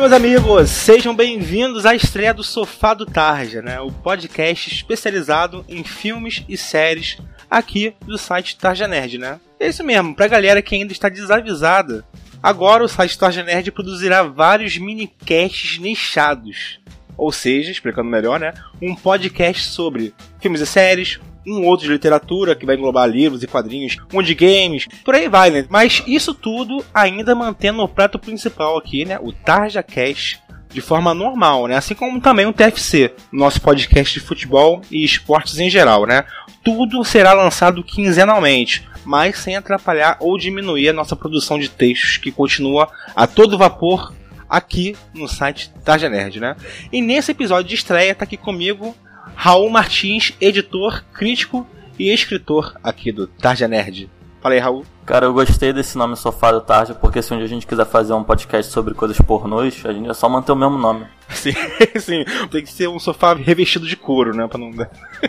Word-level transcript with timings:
meus 0.00 0.12
amigos, 0.12 0.68
sejam 0.68 1.16
bem-vindos 1.16 1.86
à 1.86 1.94
estreia 1.94 2.34
do 2.34 2.44
Sofá 2.44 2.92
do 2.92 3.06
Tarja, 3.06 3.62
né? 3.62 3.80
O 3.80 3.90
podcast 3.90 4.70
especializado 4.70 5.64
em 5.66 5.82
filmes 5.82 6.44
e 6.46 6.56
séries 6.56 7.16
aqui 7.50 7.94
do 8.04 8.18
site 8.18 8.58
Tarja 8.58 8.86
Nerd, 8.86 9.16
né? 9.16 9.40
É 9.58 9.68
isso 9.68 9.82
mesmo, 9.82 10.14
pra 10.14 10.28
galera 10.28 10.60
que 10.60 10.74
ainda 10.74 10.92
está 10.92 11.08
desavisada, 11.08 12.04
agora 12.42 12.84
o 12.84 12.88
site 12.88 13.18
Tarja 13.18 13.42
Nerd 13.42 13.72
produzirá 13.72 14.22
vários 14.22 14.76
minicasts 14.76 15.78
nichados. 15.78 16.78
Ou 17.16 17.32
seja, 17.32 17.70
explicando 17.70 18.10
melhor, 18.10 18.38
né? 18.38 18.52
Um 18.82 18.94
podcast 18.94 19.70
sobre 19.70 20.14
filmes 20.38 20.60
e 20.60 20.66
séries, 20.66 21.18
um 21.46 21.64
outro 21.64 21.86
de 21.86 21.92
literatura, 21.92 22.54
que 22.54 22.66
vai 22.66 22.76
englobar 22.76 23.08
livros 23.08 23.42
e 23.42 23.46
quadrinhos, 23.46 23.96
um 24.12 24.22
de 24.22 24.34
games, 24.34 24.86
por 25.04 25.14
aí 25.14 25.28
vai, 25.28 25.50
né? 25.50 25.64
Mas 25.68 26.02
isso 26.06 26.34
tudo 26.34 26.84
ainda 26.92 27.34
mantendo 27.34 27.82
o 27.82 27.88
prato 27.88 28.18
principal 28.18 28.76
aqui, 28.76 29.04
né? 29.04 29.18
O 29.20 29.32
Tarja 29.32 29.82
Cast 29.82 30.40
de 30.68 30.80
forma 30.80 31.14
normal, 31.14 31.66
né? 31.66 31.76
Assim 31.76 31.94
como 31.94 32.20
também 32.20 32.46
o 32.46 32.52
TFC, 32.52 33.14
nosso 33.32 33.60
podcast 33.60 34.12
de 34.12 34.24
futebol 34.24 34.82
e 34.90 35.04
esportes 35.04 35.58
em 35.58 35.70
geral, 35.70 36.04
né? 36.04 36.24
Tudo 36.64 37.04
será 37.04 37.32
lançado 37.32 37.82
quinzenalmente, 37.82 38.86
mas 39.04 39.38
sem 39.38 39.56
atrapalhar 39.56 40.16
ou 40.20 40.36
diminuir 40.36 40.88
a 40.88 40.92
nossa 40.92 41.16
produção 41.16 41.58
de 41.58 41.70
textos 41.70 42.18
que 42.18 42.32
continua 42.32 42.90
a 43.14 43.26
todo 43.26 43.56
vapor 43.56 44.12
aqui 44.48 44.96
no 45.14 45.28
site 45.28 45.72
Tarja 45.84 46.08
Nerd, 46.08 46.40
né? 46.40 46.56
E 46.92 47.00
nesse 47.00 47.30
episódio 47.30 47.68
de 47.68 47.74
estreia 47.74 48.14
tá 48.14 48.24
aqui 48.24 48.36
comigo 48.36 48.94
Raul 49.36 49.70
Martins, 49.70 50.32
editor, 50.40 51.04
crítico 51.12 51.66
e 51.98 52.12
escritor 52.12 52.74
aqui 52.82 53.12
do 53.12 53.26
Tarja 53.26 53.68
Nerd. 53.68 54.10
Fala 54.40 54.54
aí, 54.54 54.60
Raul. 54.60 54.84
Cara, 55.04 55.26
eu 55.26 55.32
gostei 55.32 55.72
desse 55.72 55.96
nome 55.96 56.16
Sofá 56.16 56.50
do 56.50 56.60
Tarja, 56.60 56.94
porque 56.94 57.22
se 57.22 57.32
um 57.32 57.36
dia 57.36 57.46
a 57.46 57.48
gente 57.48 57.66
quiser 57.66 57.84
fazer 57.84 58.12
um 58.12 58.24
podcast 58.24 58.72
sobre 58.72 58.94
coisas 58.94 59.20
pornôs, 59.20 59.84
a 59.84 59.92
gente 59.92 60.08
é 60.08 60.14
só 60.14 60.28
manter 60.28 60.52
o 60.52 60.56
mesmo 60.56 60.78
nome. 60.78 61.06
Sim, 61.28 61.52
sim. 61.98 62.24
Tem 62.52 62.62
que 62.62 62.70
ser 62.70 62.88
um 62.88 63.00
sofá 63.00 63.34
revestido 63.34 63.84
de 63.84 63.96
couro, 63.96 64.34
né? 64.34 64.46
Pra 64.46 64.58
não 64.58 64.70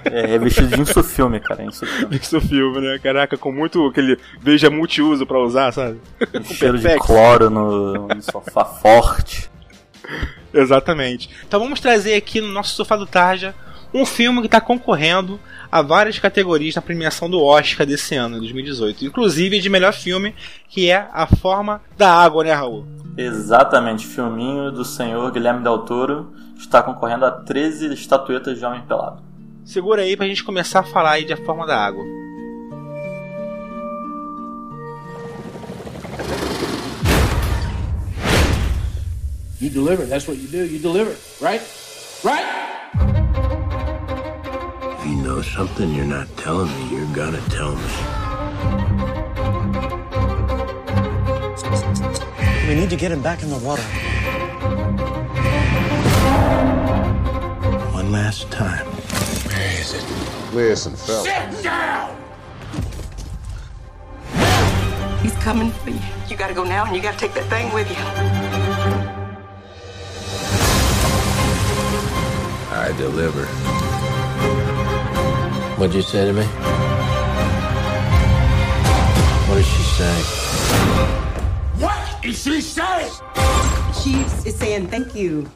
É, 0.05 0.28
revestido 0.28 0.67
de 0.67 0.81
insufilme, 0.81 1.39
cara. 1.39 1.63
Insufilme. 1.63 2.16
Insufilme, 2.16 2.81
né? 2.81 3.00
Caraca, 3.02 3.35
com 3.35 3.52
muito 3.52 3.83
aquele 3.88 4.16
veja 4.39 4.69
multiuso 4.69 5.25
pra 5.25 5.39
usar, 5.39 5.73
sabe? 5.73 6.00
Um 6.35 6.44
cheiro 6.53 6.78
de 6.78 7.00
cloro 7.00 7.50
no, 7.50 8.08
no 8.08 8.22
sofá 8.22 8.63
forte. 8.63 9.50
Exatamente. 10.53 11.30
Então 11.47 11.59
vamos 11.59 11.80
trazer 11.80 12.13
aqui 12.13 12.39
no 12.39 12.47
nosso 12.47 12.75
Sofá 12.75 12.95
do 12.95 13.05
Tarja 13.08 13.55
um 13.93 14.05
filme 14.05 14.41
que 14.41 14.47
está 14.47 14.59
concorrendo 14.61 15.39
a 15.71 15.81
várias 15.81 16.19
categorias 16.19 16.75
na 16.75 16.81
premiação 16.81 17.30
do 17.30 17.41
Oscar 17.41 17.85
desse 17.85 18.16
ano, 18.16 18.39
2018. 18.39 19.05
Inclusive 19.05 19.59
de 19.59 19.69
melhor 19.69 19.94
filme, 19.94 20.33
que 20.69 20.89
é 20.89 21.07
A 21.11 21.27
Forma 21.27 21.81
da 21.97 22.11
Água, 22.11 22.44
né, 22.44 22.53
Raul? 22.53 22.85
Exatamente, 23.17 24.05
filminho 24.05 24.71
do 24.71 24.85
senhor 24.85 25.31
Guilherme 25.31 25.63
Del 25.63 25.79
Toro 25.79 26.33
está 26.57 26.81
concorrendo 26.81 27.25
a 27.25 27.31
13 27.31 27.94
estatuetas 27.94 28.57
de 28.57 28.66
Homem 28.66 28.81
Pelado. 28.81 29.21
Segura 29.66 30.01
aí 30.01 30.16
pra 30.16 30.27
gente 30.27 30.44
começar 30.44 30.79
a 30.79 30.83
falar 30.83 31.11
aí 31.11 31.25
de 31.25 31.33
A 31.33 31.38
Forma 31.38 31.66
da 31.66 31.77
Água. 31.77 32.03
You 39.59 39.72
deliver, 39.72 40.07
that's 40.07 40.27
what 40.27 40.39
you 40.39 40.47
do, 40.47 40.66
you 40.72 40.79
deliver, 40.79 41.16
right? 41.41 41.61
Right? 42.23 42.56
You 45.38 45.43
know 45.43 45.49
something 45.49 45.93
you're 45.93 46.03
not 46.03 46.27
telling 46.35 46.67
me, 46.67 46.95
you're 46.95 47.16
gonna 47.16 47.41
tell 47.49 47.75
me. 47.75 47.81
We 52.67 52.73
need 52.73 52.89
to 52.89 52.95
get 52.95 53.12
him 53.12 53.22
back 53.22 53.44
in 53.44 53.50
the 53.51 53.57
water. 53.57 53.84
One 57.94 58.12
last 58.12 58.50
time. 58.50 58.88
Where 58.88 59.79
is 59.79 59.94
it? 59.94 60.03
Listen, 60.56 60.95
fella. 60.95 61.23
Sit 61.23 61.63
down! 61.63 62.17
He's 65.22 65.35
coming 65.35 65.69
for 65.72 65.91
you. 65.91 66.00
You 66.28 66.35
gotta 66.35 66.56
go 66.56 66.63
now 66.63 66.85
and 66.85 66.95
you 66.95 67.01
gotta 67.01 67.19
take 67.19 67.35
that 67.35 67.45
thing 67.45 67.72
with 67.75 67.88
you. 67.91 67.97
I 72.75 72.91
deliver. 72.97 73.87
What'd 75.77 75.93
you 75.93 76.01
say 76.01 76.25
to 76.25 76.33
me? 76.33 76.41
What 79.45 79.57
did 79.57 79.65
she 79.65 79.83
say? 79.83 80.21
What 81.77 82.25
is 82.25 82.41
she 82.41 82.61
saying? 82.61 83.11
She 83.93 84.13
is 84.49 84.55
saying 84.57 84.88
thank 84.88 85.13
you. 85.13 85.47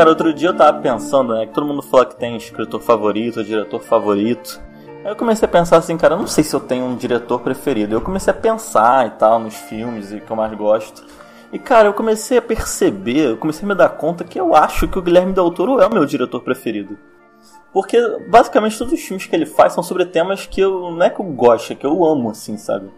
Cara, 0.00 0.08
outro 0.08 0.32
dia 0.32 0.48
eu 0.48 0.56
tava 0.56 0.80
pensando, 0.80 1.34
né? 1.34 1.44
Que 1.44 1.52
todo 1.52 1.66
mundo 1.66 1.82
fala 1.82 2.06
que 2.06 2.16
tem 2.16 2.34
escritor 2.34 2.80
favorito, 2.80 3.44
diretor 3.44 3.82
favorito. 3.82 4.58
Aí 5.04 5.10
eu 5.10 5.14
comecei 5.14 5.46
a 5.46 5.50
pensar 5.50 5.76
assim, 5.76 5.94
cara, 5.98 6.14
eu 6.14 6.18
não 6.18 6.26
sei 6.26 6.42
se 6.42 6.56
eu 6.56 6.60
tenho 6.60 6.86
um 6.86 6.96
diretor 6.96 7.38
preferido. 7.40 7.94
Eu 7.94 8.00
comecei 8.00 8.32
a 8.32 8.34
pensar 8.34 9.06
e 9.06 9.10
tal 9.10 9.38
nos 9.38 9.54
filmes 9.54 10.10
e 10.10 10.18
que 10.18 10.30
eu 10.30 10.36
mais 10.36 10.54
gosto. 10.54 11.04
E 11.52 11.58
cara, 11.58 11.86
eu 11.86 11.92
comecei 11.92 12.38
a 12.38 12.40
perceber, 12.40 13.32
eu 13.32 13.36
comecei 13.36 13.66
a 13.66 13.68
me 13.68 13.74
dar 13.74 13.90
conta 13.90 14.24
que 14.24 14.40
eu 14.40 14.56
acho 14.56 14.88
que 14.88 14.98
o 14.98 15.02
Guilherme 15.02 15.34
Del 15.34 15.50
Toro 15.50 15.82
é 15.82 15.86
o 15.86 15.92
meu 15.92 16.06
diretor 16.06 16.40
preferido. 16.40 16.96
Porque 17.70 18.00
basicamente 18.26 18.78
todos 18.78 18.94
os 18.94 19.00
filmes 19.00 19.26
que 19.26 19.36
ele 19.36 19.44
faz 19.44 19.74
são 19.74 19.82
sobre 19.82 20.06
temas 20.06 20.46
que 20.46 20.62
eu 20.62 20.92
não 20.92 21.02
é 21.02 21.10
que 21.10 21.20
eu 21.20 21.26
gosto, 21.26 21.74
é 21.74 21.76
que 21.76 21.84
eu 21.84 22.06
amo, 22.06 22.30
assim, 22.30 22.56
sabe? 22.56 22.88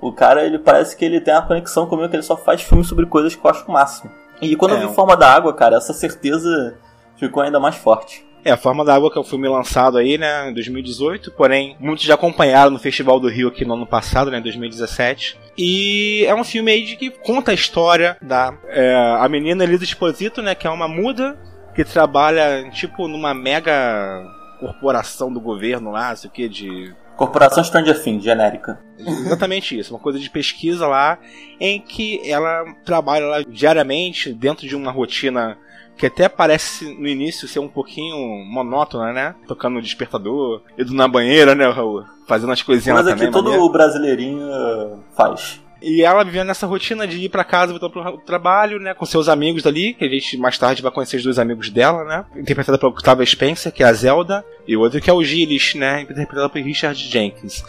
O 0.00 0.14
cara, 0.14 0.46
ele 0.46 0.58
parece 0.58 0.96
que 0.96 1.04
ele 1.04 1.20
tem 1.20 1.34
uma 1.34 1.46
conexão 1.46 1.84
comigo, 1.84 2.08
que 2.08 2.16
ele 2.16 2.22
só 2.22 2.38
faz 2.38 2.62
filmes 2.62 2.86
sobre 2.86 3.04
coisas 3.04 3.36
que 3.36 3.46
eu 3.46 3.50
acho 3.50 3.66
o 3.68 3.72
máximo. 3.72 4.10
E 4.40 4.54
quando 4.56 4.74
É, 4.74 4.82
eu 4.82 4.88
vi 4.88 4.94
Forma 4.94 5.16
da 5.16 5.32
Água, 5.32 5.52
cara, 5.52 5.76
essa 5.76 5.92
certeza 5.92 6.76
ficou 7.16 7.42
ainda 7.42 7.58
mais 7.58 7.74
forte. 7.76 8.26
É, 8.44 8.52
A 8.52 8.56
Forma 8.56 8.84
da 8.84 8.94
Água, 8.94 9.10
que 9.10 9.18
é 9.18 9.20
o 9.20 9.24
filme 9.24 9.48
lançado 9.48 9.98
aí, 9.98 10.16
né, 10.16 10.48
em 10.48 10.54
2018, 10.54 11.32
porém, 11.32 11.76
muitos 11.80 12.04
já 12.04 12.14
acompanharam 12.14 12.70
no 12.70 12.78
Festival 12.78 13.18
do 13.18 13.28
Rio 13.28 13.48
aqui 13.48 13.64
no 13.64 13.74
ano 13.74 13.86
passado, 13.86 14.30
né, 14.30 14.40
2017. 14.40 15.38
E 15.56 16.24
é 16.26 16.34
um 16.34 16.44
filme 16.44 16.70
aí 16.70 16.84
de 16.84 16.96
que 16.96 17.10
conta 17.10 17.50
a 17.50 17.54
história 17.54 18.16
da 18.22 18.54
é, 18.68 18.94
a 19.18 19.28
menina 19.28 19.64
Elisa 19.64 19.84
Exposito, 19.84 20.40
né, 20.40 20.54
que 20.54 20.66
é 20.66 20.70
uma 20.70 20.86
muda 20.86 21.36
que 21.74 21.84
trabalha, 21.84 22.70
tipo, 22.70 23.06
numa 23.08 23.34
mega 23.34 24.24
corporação 24.60 25.32
do 25.32 25.40
governo 25.40 25.90
lá, 25.90 26.14
sei 26.14 26.28
o 26.28 26.32
que, 26.32 26.48
de 26.48 26.94
Corporação 27.18 27.64
Stranger 27.64 28.00
Things, 28.00 28.22
genérica. 28.22 28.78
Exatamente 28.96 29.76
isso, 29.76 29.92
uma 29.92 29.98
coisa 29.98 30.20
de 30.20 30.30
pesquisa 30.30 30.86
lá, 30.86 31.18
em 31.58 31.80
que 31.80 32.22
ela 32.24 32.64
trabalha 32.84 33.26
lá 33.26 33.42
diariamente 33.42 34.32
dentro 34.32 34.68
de 34.68 34.76
uma 34.76 34.92
rotina 34.92 35.58
que 35.96 36.06
até 36.06 36.28
parece 36.28 36.84
no 36.94 37.08
início 37.08 37.48
ser 37.48 37.58
um 37.58 37.66
pouquinho 37.68 38.16
monótona, 38.46 39.12
né? 39.12 39.34
Tocando 39.48 39.74
no 39.74 39.82
despertador, 39.82 40.62
indo 40.78 40.94
na 40.94 41.08
banheira, 41.08 41.56
né, 41.56 41.68
Raul? 41.68 42.04
Fazendo 42.28 42.52
as 42.52 42.62
coisinhas 42.62 42.98
Mas 42.98 43.06
lá 43.06 43.12
aqui 43.12 43.18
também. 43.18 43.32
todo 43.32 43.50
maneiro. 43.50 43.68
brasileirinho 43.68 44.46
uh, 44.46 45.00
faz. 45.16 45.60
E 45.80 46.02
ela 46.02 46.24
vivendo 46.24 46.48
nessa 46.48 46.66
rotina 46.66 47.06
de 47.06 47.18
ir 47.18 47.28
pra 47.28 47.44
casa, 47.44 47.72
voltar 47.72 47.88
pro 47.88 48.18
trabalho, 48.18 48.80
né? 48.80 48.94
Com 48.94 49.06
seus 49.06 49.28
amigos 49.28 49.66
ali, 49.66 49.94
que 49.94 50.04
a 50.04 50.08
gente 50.08 50.36
mais 50.36 50.58
tarde 50.58 50.82
vai 50.82 50.90
conhecer 50.90 51.16
os 51.16 51.22
dois 51.22 51.38
amigos 51.38 51.70
dela, 51.70 52.04
né? 52.04 52.24
Interpretada 52.36 52.78
pela 52.78 52.90
Octavia 52.90 53.24
Spencer, 53.24 53.72
que 53.72 53.82
é 53.82 53.86
a 53.86 53.92
Zelda, 53.92 54.44
e 54.66 54.76
o 54.76 54.80
outro 54.80 55.00
que 55.00 55.08
é 55.08 55.12
o 55.12 55.22
Gilles, 55.22 55.74
né? 55.74 56.02
Interpretado 56.02 56.50
por 56.50 56.60
Richard 56.60 57.00
Jenkins. 57.00 57.62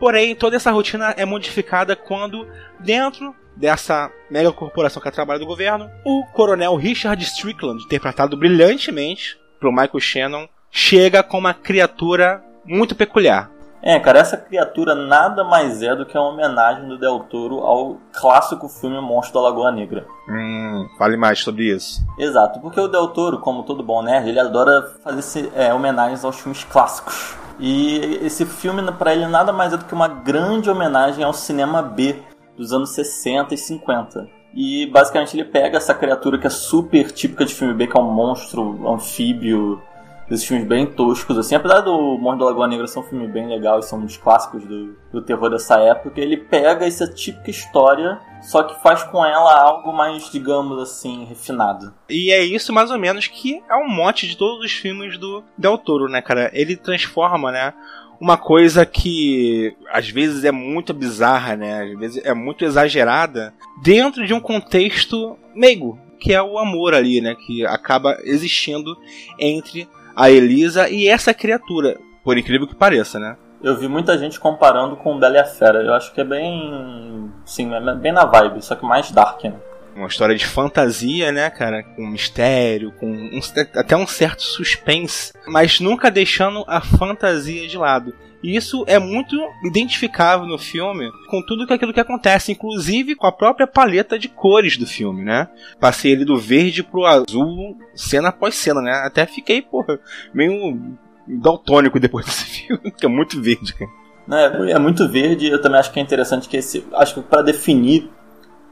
Porém, 0.00 0.34
toda 0.34 0.56
essa 0.56 0.72
rotina 0.72 1.14
é 1.16 1.24
modificada 1.24 1.94
quando, 1.94 2.48
dentro 2.80 3.32
dessa 3.56 4.10
mega 4.28 4.50
corporação 4.50 5.00
que 5.00 5.06
é 5.06 5.12
trabalho 5.12 5.38
do 5.38 5.46
governo, 5.46 5.88
o 6.04 6.24
coronel 6.32 6.74
Richard 6.74 7.22
Strickland, 7.22 7.84
interpretado 7.84 8.36
brilhantemente 8.36 9.38
pelo 9.60 9.70
Michael 9.72 10.00
Shannon, 10.00 10.48
chega 10.72 11.22
com 11.22 11.38
uma 11.38 11.54
criatura 11.54 12.42
muito 12.64 12.96
peculiar. 12.96 13.51
É, 13.82 13.98
cara, 13.98 14.20
essa 14.20 14.36
criatura 14.36 14.94
nada 14.94 15.42
mais 15.42 15.82
é 15.82 15.94
do 15.94 16.06
que 16.06 16.16
uma 16.16 16.28
homenagem 16.28 16.86
do 16.86 16.96
Del 16.96 17.18
Toro 17.20 17.58
ao 17.60 17.96
clássico 18.12 18.68
filme 18.68 19.00
Monstro 19.00 19.34
da 19.34 19.48
Lagoa 19.48 19.72
Negra. 19.72 20.06
Hum, 20.28 20.88
fale 20.96 21.16
mais 21.16 21.40
sobre 21.40 21.64
isso. 21.64 22.00
Exato, 22.16 22.60
porque 22.60 22.78
o 22.78 22.86
Del 22.86 23.08
Toro, 23.08 23.40
como 23.40 23.64
todo 23.64 23.82
bom 23.82 24.00
nerd, 24.00 24.28
ele 24.28 24.38
adora 24.38 24.82
fazer 25.02 25.50
é, 25.56 25.74
homenagens 25.74 26.24
aos 26.24 26.38
filmes 26.38 26.62
clássicos. 26.62 27.34
E 27.58 28.20
esse 28.22 28.46
filme, 28.46 28.82
pra 28.92 29.12
ele, 29.12 29.26
nada 29.26 29.52
mais 29.52 29.72
é 29.72 29.76
do 29.76 29.84
que 29.84 29.94
uma 29.94 30.08
grande 30.08 30.70
homenagem 30.70 31.24
ao 31.24 31.32
cinema 31.32 31.82
B 31.82 32.22
dos 32.56 32.72
anos 32.72 32.94
60 32.94 33.54
e 33.54 33.58
50. 33.58 34.28
E 34.54 34.86
basicamente 34.86 35.34
ele 35.36 35.48
pega 35.48 35.78
essa 35.78 35.94
criatura 35.94 36.38
que 36.38 36.46
é 36.46 36.50
super 36.50 37.10
típica 37.10 37.44
de 37.44 37.54
filme 37.54 37.74
B, 37.74 37.86
que 37.86 37.96
é 37.96 38.00
um 38.00 38.12
monstro 38.12 38.88
anfíbio 38.88 39.82
desses 40.28 40.46
filmes 40.46 40.66
bem 40.66 40.86
toscos, 40.86 41.36
assim. 41.38 41.54
Apesar 41.54 41.80
do 41.80 42.18
Monte 42.18 42.40
da 42.40 42.46
Lagoa 42.46 42.66
Negra 42.66 42.86
ser 42.86 42.98
um 42.98 43.02
filme 43.02 43.26
bem 43.26 43.48
legal 43.48 43.78
e 43.78 43.82
são 43.82 43.98
um 43.98 44.06
dos 44.06 44.16
clássicos 44.16 44.64
do, 44.64 44.96
do 45.12 45.22
terror 45.22 45.50
dessa 45.50 45.78
época, 45.78 46.20
ele 46.20 46.36
pega 46.36 46.86
essa 46.86 47.06
típica 47.06 47.50
história, 47.50 48.18
só 48.40 48.62
que 48.62 48.80
faz 48.82 49.02
com 49.04 49.24
ela 49.24 49.60
algo 49.60 49.92
mais, 49.92 50.30
digamos 50.30 50.80
assim, 50.80 51.24
refinado. 51.24 51.92
E 52.08 52.30
é 52.30 52.42
isso 52.42 52.72
mais 52.72 52.90
ou 52.90 52.98
menos 52.98 53.26
que 53.26 53.62
é 53.68 53.76
um 53.76 53.88
mote 53.88 54.26
de 54.26 54.36
todos 54.36 54.64
os 54.64 54.72
filmes 54.72 55.18
do 55.18 55.44
Del 55.56 55.78
Toro, 55.78 56.08
né, 56.08 56.22
cara? 56.22 56.50
Ele 56.52 56.76
transforma, 56.76 57.50
né? 57.52 57.74
Uma 58.20 58.36
coisa 58.36 58.86
que 58.86 59.76
às 59.90 60.08
vezes 60.08 60.44
é 60.44 60.52
muito 60.52 60.94
bizarra, 60.94 61.56
né? 61.56 61.82
Às 61.82 61.98
vezes 61.98 62.24
é 62.24 62.32
muito 62.32 62.64
exagerada, 62.64 63.52
dentro 63.82 64.24
de 64.24 64.32
um 64.32 64.40
contexto 64.40 65.36
meigo, 65.54 65.98
que 66.20 66.32
é 66.32 66.40
o 66.40 66.56
amor 66.56 66.94
ali, 66.94 67.20
né? 67.20 67.34
Que 67.34 67.66
acaba 67.66 68.16
existindo 68.22 68.96
entre 69.40 69.88
a 70.16 70.30
Elisa 70.30 70.88
e 70.88 71.08
essa 71.08 71.34
criatura, 71.34 71.98
por 72.24 72.38
incrível 72.38 72.66
que 72.66 72.74
pareça, 72.74 73.18
né? 73.18 73.36
Eu 73.62 73.76
vi 73.78 73.86
muita 73.86 74.18
gente 74.18 74.40
comparando 74.40 74.96
com 74.96 75.18
Bela 75.18 75.36
e 75.36 75.38
a 75.38 75.44
Fera. 75.44 75.82
Eu 75.82 75.94
acho 75.94 76.12
que 76.12 76.20
é 76.20 76.24
bem. 76.24 77.30
Sim, 77.44 77.72
é 77.72 77.94
bem 77.94 78.12
na 78.12 78.24
vibe, 78.24 78.60
só 78.60 78.74
que 78.74 78.84
mais 78.84 79.12
dark, 79.12 79.44
né? 79.44 79.54
Uma 79.94 80.08
história 80.08 80.34
de 80.34 80.46
fantasia, 80.46 81.30
né, 81.30 81.48
cara? 81.50 81.82
Com 81.82 82.06
mistério, 82.06 82.92
com 82.92 83.06
um, 83.06 83.40
até 83.76 83.96
um 83.96 84.06
certo 84.06 84.42
suspense, 84.42 85.32
mas 85.46 85.80
nunca 85.80 86.10
deixando 86.10 86.64
a 86.66 86.80
fantasia 86.80 87.68
de 87.68 87.76
lado. 87.76 88.14
E 88.42 88.56
isso 88.56 88.84
é 88.88 88.98
muito 88.98 89.36
identificável 89.64 90.46
no 90.46 90.58
filme 90.58 91.10
com 91.28 91.40
tudo 91.40 91.72
aquilo 91.72 91.92
que 91.92 92.00
acontece, 92.00 92.52
inclusive 92.52 93.14
com 93.14 93.26
a 93.26 93.32
própria 93.32 93.66
paleta 93.66 94.18
de 94.18 94.28
cores 94.28 94.76
do 94.76 94.86
filme, 94.86 95.22
né? 95.22 95.48
Passei 95.78 96.12
ele 96.12 96.24
do 96.24 96.36
verde 96.36 96.82
pro 96.82 97.06
azul, 97.06 97.76
cena 97.94 98.30
após 98.30 98.54
cena, 98.56 98.80
né? 98.80 98.92
Até 99.04 99.26
fiquei, 99.26 99.62
porra, 99.62 100.00
meio 100.34 100.96
daltônico 101.26 102.00
depois 102.00 102.26
desse 102.26 102.44
filme, 102.44 102.90
que 102.90 103.06
é 103.06 103.08
muito 103.08 103.40
verde, 103.40 103.74
cara. 103.74 103.90
É, 104.30 104.72
é 104.72 104.78
muito 104.78 105.08
verde, 105.08 105.48
eu 105.48 105.60
também 105.60 105.78
acho 105.78 105.92
que 105.92 105.98
é 105.98 106.02
interessante 106.02 106.48
que 106.48 106.56
esse. 106.56 106.86
Acho 106.94 107.14
que 107.14 107.22
para 107.22 107.42
definir 107.42 108.10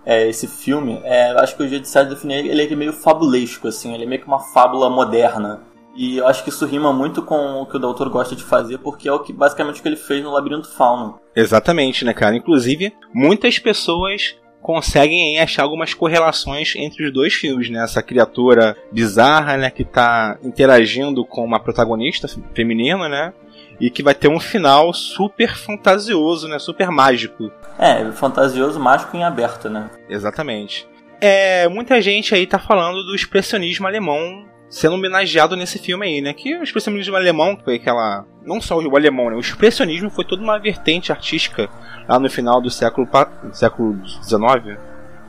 é, 0.05 0.29
esse 0.29 0.47
filme, 0.47 1.01
é, 1.05 1.31
acho 1.41 1.57
que 1.57 1.63
o 1.63 1.85
certo 1.85 2.11
definir 2.11 2.47
ele 2.47 2.63
é 2.63 2.77
meio 2.77 2.93
fabulesco, 2.93 3.69
assim, 3.69 3.95
ele 3.95 4.05
é 4.05 4.07
meio 4.07 4.21
que 4.21 4.29
uma 4.29 4.41
fábula 4.41 4.89
moderna. 4.89 5.63
E 5.95 6.19
eu 6.19 6.27
acho 6.27 6.43
que 6.45 6.51
isso 6.51 6.67
rima 6.67 6.93
muito 6.93 7.23
com 7.23 7.61
o 7.61 7.67
que 7.67 7.77
o 7.77 7.81
doutor 7.81 8.09
gosta 8.09 8.37
de 8.37 8.45
fazer, 8.45 8.79
porque 8.79 9.09
é 9.09 9.13
o 9.13 9.19
que 9.19 9.33
basicamente 9.33 9.81
o 9.81 9.83
que 9.83 9.89
ele 9.89 9.97
fez 9.97 10.23
no 10.23 10.31
Labirinto 10.31 10.71
Fauno. 10.71 11.21
Exatamente, 11.35 12.05
né, 12.05 12.13
cara? 12.13 12.37
Inclusive, 12.37 12.93
muitas 13.13 13.59
pessoas 13.59 14.37
conseguem 14.63 15.39
achar 15.41 15.63
algumas 15.63 15.95
correlações 15.95 16.75
entre 16.77 17.07
os 17.07 17.13
dois 17.13 17.35
filmes, 17.35 17.71
né? 17.71 17.83
Essa 17.83 18.03
criatura 18.03 18.77
bizarra, 18.93 19.57
né, 19.57 19.71
que 19.71 19.85
tá 19.85 20.39
interagindo 20.43 21.25
com 21.25 21.45
uma 21.45 21.59
protagonista 21.59 22.29
feminina, 22.55 23.09
né? 23.09 23.33
E 23.81 23.91
que 23.91 24.03
vai 24.03 24.15
ter 24.15 24.29
um 24.29 24.39
final 24.39 24.93
super 24.93 25.57
fantasioso, 25.57 26.47
né? 26.47 26.59
Super 26.59 26.91
mágico. 26.91 27.51
É, 27.79 28.05
fantasioso, 28.13 28.79
mágico 28.79 29.17
em 29.17 29.25
aberto, 29.25 29.71
né? 29.71 29.91
Exatamente. 30.09 30.87
É, 31.21 31.67
muita 31.69 32.01
gente 32.01 32.35
aí 32.35 32.47
tá 32.47 32.59
falando 32.59 33.03
do 33.03 33.15
expressionismo 33.15 33.87
alemão 33.87 34.45
sendo 34.71 34.95
homenageado 34.95 35.57
nesse 35.57 35.79
filme 35.79 36.07
aí, 36.07 36.21
né? 36.21 36.33
Que 36.33 36.57
o 36.57 36.63
expressionismo 36.63 37.17
alemão 37.17 37.59
foi 37.63 37.75
aquela. 37.75 38.25
Não 38.47 38.61
só 38.61 38.79
o 38.79 38.97
alemão, 38.97 39.29
né? 39.29 39.37
O 39.37 39.41
expressionismo 39.41 40.09
foi 40.09 40.25
toda 40.25 40.43
uma 40.43 40.59
vertente 40.59 41.13
artística 41.13 41.69
lá 42.09 42.19
no 42.19 42.31
final 42.31 42.61
do 42.63 42.71
século, 42.71 43.07
século 43.53 43.99
XIX. 44.07 44.79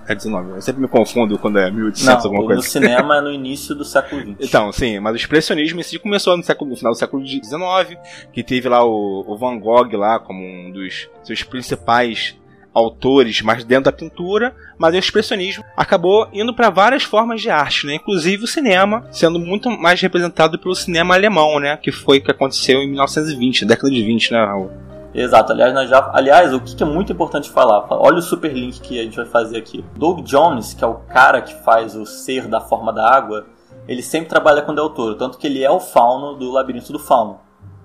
É 0.08 0.16
19. 0.16 0.52
Eu 0.52 0.62
sempre 0.62 0.82
me 0.82 0.88
confundo 0.88 1.38
quando 1.38 1.60
é 1.60 1.70
1800 1.70 2.06
Não, 2.06 2.32
alguma 2.32 2.46
coisa. 2.46 2.62
No 2.62 2.68
cinema 2.68 3.18
é 3.18 3.22
no 3.22 3.32
início 3.34 3.76
do 3.76 3.84
século 3.86 4.22
XX. 4.22 4.36
Então, 4.40 4.72
sim, 4.72 5.00
mas 5.00 5.14
o 5.14 5.16
expressionismo 5.16 5.80
em 5.80 5.84
si 5.84 6.00
começou 6.00 6.36
no, 6.36 6.44
século, 6.44 6.70
no 6.70 6.78
final 6.78 6.92
do 6.92 6.98
século 6.98 7.26
XIX, 7.26 8.00
que 8.32 8.44
teve 8.44 8.68
lá 8.68 8.84
o, 8.84 9.24
o 9.28 9.38
Van 9.38 9.60
Gogh 9.60 9.96
lá 9.96 10.20
como 10.20 10.44
um 10.44 10.72
dos 10.72 11.10
seus 11.24 11.44
principais 11.44 12.36
autores 12.74 13.42
mais 13.42 13.64
dentro 13.64 13.86
da 13.86 13.92
pintura, 13.92 14.56
mas 14.78 14.94
o 14.94 14.98
expressionismo 14.98 15.64
acabou 15.76 16.28
indo 16.34 16.54
para 16.54 16.70
várias 16.70 17.04
formas 17.04 17.42
de 17.42 17.50
arte, 17.50 17.86
né? 17.86 17.96
Inclusive 17.96 18.46
o 18.46 18.48
cinema, 18.48 19.06
sendo 19.12 19.40
muito 19.40 19.70
mais 19.70 20.00
representado 20.02 20.58
pelo 20.58 20.76
cinema 20.76 21.16
alemão, 21.16 21.60
né? 21.60 21.78
Que 21.78 21.92
foi 21.92 22.20
o 22.20 22.24
que 22.24 22.32
aconteceu 22.32 22.80
em 22.80 22.88
1920, 22.88 23.66
década 23.66 23.90
de 23.90 24.02
20, 24.04 24.32
né, 24.32 24.46
Raul? 24.46 24.72
Exato, 25.14 25.52
aliás, 25.52 25.90
já, 25.90 26.10
aliás, 26.14 26.54
o 26.54 26.62
que 26.62 26.82
é 26.82 26.86
muito 26.86 27.12
importante 27.12 27.50
falar, 27.50 27.86
olha 27.90 28.20
o 28.20 28.22
super 28.22 28.54
link 28.54 28.80
que 28.80 28.98
a 28.98 29.04
gente 29.04 29.18
vai 29.18 29.26
fazer 29.26 29.58
aqui. 29.58 29.84
Doug 29.98 30.22
Jones, 30.22 30.74
que 30.74 30.84
é 30.84 30.88
o 30.88 30.96
cara 30.96 31.42
que 31.42 31.54
faz 31.64 31.96
o 31.96 32.06
ser 32.06 32.48
da 32.48 32.62
forma 32.62 32.94
da 32.94 33.10
água, 33.14 33.46
ele 33.88 34.02
sempre 34.02 34.30
trabalha 34.30 34.62
com 34.62 34.74
Del 34.74 34.90
Toro, 34.90 35.16
tanto 35.16 35.38
que 35.38 35.48
ele 35.48 35.64
é 35.64 35.70
o 35.70 35.82
fauno 35.82 36.36
do 36.36 36.50
Labirinto 36.50 36.94
do 36.94 37.00
Fauno. 37.00 37.40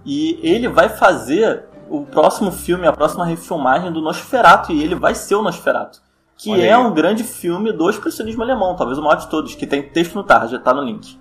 E 0.05 0.39
ele 0.41 0.69
vai 0.69 0.89
fazer 0.89 1.65
o 1.89 2.05
próximo 2.05 2.51
filme, 2.51 2.87
a 2.87 2.93
próxima 2.93 3.25
refilmagem 3.25 3.93
do 3.93 4.01
Nosferatu, 4.01 4.73
e 4.73 4.83
ele 4.83 4.95
vai 4.95 5.15
ser 5.15 5.35
o 5.35 5.43
Nosferatu. 5.43 6.01
Que 6.37 6.51
Olha 6.51 6.63
é 6.63 6.73
aí. 6.73 6.81
um 6.81 6.93
grande 6.93 7.25
filme 7.25 7.73
do 7.73 7.89
expressionismo 7.89 8.43
alemão, 8.43 8.77
talvez 8.77 8.99
o 8.99 9.03
maior 9.03 9.17
de 9.17 9.29
todos, 9.29 9.55
que 9.55 9.67
tem 9.67 9.83
texto 9.83 10.15
no 10.15 10.23
Tarja, 10.23 10.59
tá 10.59 10.75
no 10.75 10.83
link. 10.83 11.19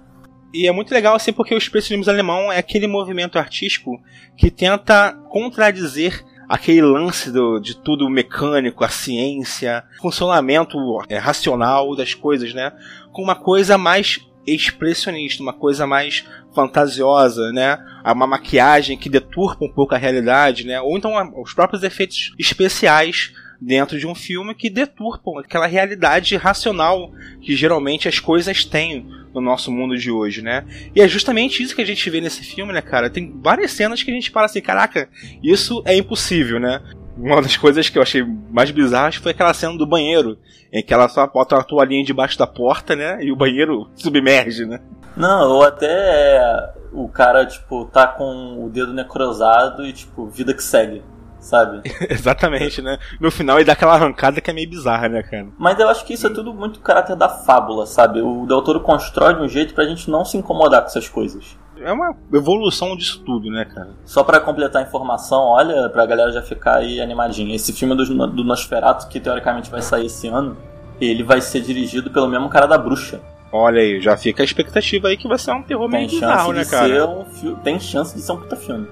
E 0.53 0.67
é 0.67 0.71
muito 0.71 0.93
legal 0.93 1.15
assim 1.15 1.33
porque 1.33 1.53
o 1.53 1.57
expressionismo 1.57 2.11
alemão 2.11 2.51
é 2.51 2.57
aquele 2.57 2.87
movimento 2.87 3.37
artístico 3.37 4.01
que 4.37 4.49
tenta 4.49 5.13
contradizer 5.29 6.23
aquele 6.47 6.81
lance 6.81 7.31
do, 7.31 7.59
de 7.59 7.75
tudo 7.75 8.09
mecânico, 8.09 8.83
a 8.83 8.89
ciência, 8.89 9.83
funcionamento 10.01 10.77
é, 11.09 11.17
racional 11.17 11.95
das 11.95 12.13
coisas, 12.13 12.53
né? 12.53 12.71
Com 13.11 13.21
uma 13.21 13.35
coisa 13.35 13.77
mais 13.77 14.19
expressionista, 14.47 15.41
uma 15.41 15.53
coisa 15.53 15.85
mais 15.87 16.25
fantasiosa, 16.53 17.51
né? 17.51 17.77
Uma 18.05 18.27
maquiagem 18.27 18.97
que 18.97 19.09
deturpa 19.09 19.65
um 19.65 19.71
pouco 19.71 19.95
a 19.95 19.97
realidade, 19.97 20.65
né? 20.65 20.79
Ou 20.81 20.97
então 20.97 21.13
os 21.41 21.53
próprios 21.53 21.83
efeitos 21.83 22.33
especiais 22.39 23.33
dentro 23.59 23.97
de 23.97 24.05
um 24.05 24.15
filme 24.15 24.53
que 24.53 24.69
deturpam 24.69 25.39
aquela 25.39 25.65
realidade 25.65 26.35
racional 26.35 27.11
que 27.41 27.55
geralmente 27.55 28.07
as 28.07 28.19
coisas 28.19 28.65
têm 28.65 29.05
no 29.33 29.41
nosso 29.41 29.71
mundo 29.71 29.97
de 29.97 30.11
hoje, 30.11 30.41
né? 30.41 30.65
E 30.95 31.01
é 31.01 31.07
justamente 31.07 31.61
isso 31.61 31.75
que 31.75 31.81
a 31.81 31.85
gente 31.85 32.09
vê 32.09 32.21
nesse 32.21 32.43
filme, 32.43 32.71
né, 32.71 32.81
cara? 32.81 33.09
Tem 33.09 33.33
várias 33.41 33.71
cenas 33.71 34.01
que 34.01 34.11
a 34.11 34.13
gente 34.13 34.29
fala 34.29 34.45
assim, 34.45 34.61
caraca, 34.61 35.09
isso 35.43 35.81
é 35.85 35.95
impossível, 35.95 36.59
né? 36.59 36.81
Uma 37.17 37.41
das 37.41 37.55
coisas 37.55 37.89
que 37.89 37.97
eu 37.97 38.01
achei 38.01 38.23
mais 38.49 38.71
bizarras 38.71 39.15
foi 39.15 39.31
aquela 39.31 39.53
cena 39.53 39.77
do 39.77 39.87
banheiro, 39.87 40.37
em 40.71 40.83
que 40.83 40.93
ela 40.93 41.07
só 41.07 41.25
bota 41.25 41.55
uma 41.55 41.63
toalhinha 41.63 42.03
debaixo 42.03 42.37
da 42.37 42.45
porta, 42.45 42.95
né? 42.95 43.23
E 43.23 43.31
o 43.31 43.35
banheiro 43.35 43.89
submerge, 43.95 44.65
né? 44.65 44.81
Não, 45.15 45.49
ou 45.49 45.63
até 45.63 45.87
é, 45.87 46.73
o 46.91 47.07
cara, 47.07 47.45
tipo, 47.45 47.85
tá 47.85 48.05
com 48.05 48.65
o 48.65 48.69
dedo 48.69 48.93
necrosado 48.93 49.85
e, 49.85 49.93
tipo, 49.93 50.25
vida 50.27 50.53
que 50.53 50.61
segue, 50.61 51.01
sabe? 51.39 51.81
Exatamente, 52.09 52.81
né? 52.81 52.97
No 53.19 53.31
final 53.31 53.57
ele 53.57 53.65
dá 53.65 53.71
aquela 53.71 53.93
arrancada 53.93 54.41
que 54.41 54.49
é 54.49 54.53
meio 54.53 54.69
bizarra, 54.69 55.07
né, 55.07 55.23
cara? 55.23 55.47
Mas 55.57 55.79
eu 55.79 55.87
acho 55.87 56.05
que 56.05 56.13
isso 56.13 56.27
é 56.27 56.33
tudo 56.33 56.53
muito 56.53 56.81
caráter 56.81 57.15
da 57.15 57.29
fábula, 57.29 57.85
sabe? 57.85 58.21
O 58.21 58.45
Del 58.45 58.61
Toro 58.61 58.81
constrói 58.81 59.35
de 59.35 59.41
um 59.41 59.47
jeito 59.47 59.73
pra 59.73 59.85
gente 59.85 60.11
não 60.11 60.25
se 60.25 60.35
incomodar 60.35 60.81
com 60.81 60.87
essas 60.87 61.07
coisas. 61.07 61.57
É 61.81 61.91
uma 61.91 62.15
evolução 62.33 62.95
disso 62.95 63.21
tudo, 63.25 63.49
né, 63.49 63.65
cara? 63.65 63.89
Só 64.05 64.23
pra 64.23 64.39
completar 64.39 64.81
a 64.81 64.85
informação, 64.85 65.41
olha, 65.41 65.89
pra 65.89 66.05
galera 66.05 66.31
já 66.31 66.41
ficar 66.41 66.77
aí 66.77 67.01
animadinha. 67.01 67.55
Esse 67.55 67.73
filme 67.73 67.95
do, 67.95 68.27
do 68.27 68.43
Nosferatu, 68.43 69.07
que 69.07 69.19
teoricamente 69.19 69.69
vai 69.69 69.81
sair 69.81 70.05
esse 70.05 70.27
ano, 70.27 70.57
ele 70.99 71.23
vai 71.23 71.41
ser 71.41 71.61
dirigido 71.61 72.09
pelo 72.09 72.27
mesmo 72.27 72.49
cara 72.49 72.65
da 72.65 72.77
bruxa. 72.77 73.19
Olha 73.51 73.79
aí, 73.79 74.01
já 74.01 74.17
fica 74.17 74.43
a 74.43 74.45
expectativa 74.45 75.07
aí 75.07 75.17
que 75.17 75.27
vai 75.27 75.37
ser 75.37 75.51
um 75.51 75.63
terror 75.63 75.89
Tem 75.89 75.99
meio 75.99 76.09
bizarro, 76.09 76.51
né, 76.51 76.65
cara? 76.65 77.07
um. 77.07 77.55
Tem 77.63 77.79
chance 77.79 78.15
de 78.15 78.21
ser 78.21 78.31
um 78.31 78.37
puta 78.37 78.55
filme. 78.55 78.87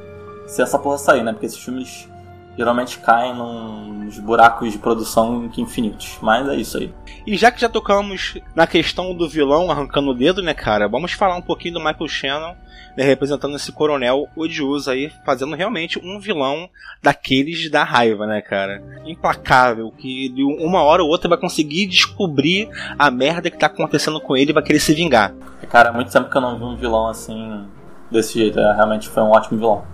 Se 0.48 0.62
essa 0.62 0.78
porra 0.78 0.98
sair, 0.98 1.24
né? 1.24 1.32
Porque 1.32 1.46
esses 1.46 1.58
filmes 1.58 2.08
geralmente 2.58 3.00
caem 3.00 3.36
nos 3.36 4.20
buracos 4.20 4.72
de 4.72 4.78
produção 4.78 5.50
infinitos. 5.58 6.18
Mas 6.22 6.48
é 6.48 6.56
isso 6.56 6.78
aí. 6.78 6.94
E 7.26 7.38
já 7.38 7.52
que 7.52 7.62
já 7.62 7.70
tocamos 7.70 8.38
na 8.56 8.68
questão 8.68 9.16
do 9.16 9.28
vilão 9.30 9.72
arrancando 9.72 10.12
o 10.12 10.14
dedo, 10.14 10.42
né, 10.42 10.54
cara? 10.54 10.88
Vamos 10.88 11.14
falar 11.14 11.36
um 11.36 11.42
pouquinho 11.42 11.76
do 11.76 11.80
Michael 11.80 12.08
Shannon, 12.08 12.56
né, 12.98 13.04
representando 13.04 13.56
esse 13.56 13.72
coronel 13.72 14.28
odioso 14.36 14.92
aí, 14.92 15.12
fazendo 15.26 15.56
realmente 15.56 16.00
um 16.04 16.20
vilão 16.20 16.70
daqueles 17.02 17.70
dar 17.72 17.86
raiva, 17.86 18.28
né, 18.28 18.42
cara? 18.42 18.84
Implacável, 19.06 19.92
que 19.92 20.30
de 20.30 20.44
uma 20.44 20.84
hora 20.84 21.04
ou 21.04 21.10
outra 21.10 21.30
vai 21.30 21.38
conseguir 21.38 21.88
descobrir 21.88 22.70
a 23.00 23.10
merda 23.10 23.50
que 23.50 23.58
tá 23.58 23.68
acontecendo 23.68 24.20
com 24.20 24.36
ele 24.36 24.52
e 24.52 24.54
vai 24.54 24.64
querer 24.64 24.80
se 24.80 24.94
vingar. 24.94 25.34
Cara, 25.70 25.90
há 25.90 25.94
muito 25.94 26.12
tempo 26.12 26.30
que 26.30 26.38
eu 26.38 26.42
não 26.42 26.58
vi 26.58 26.64
um 26.64 26.76
vilão 26.76 27.08
assim. 27.08 27.66
desse 28.12 28.38
jeito. 28.38 28.60
É, 28.60 28.76
realmente 28.76 29.10
foi 29.10 29.24
um 29.24 29.32
ótimo 29.32 29.58
vilão. 29.58 29.93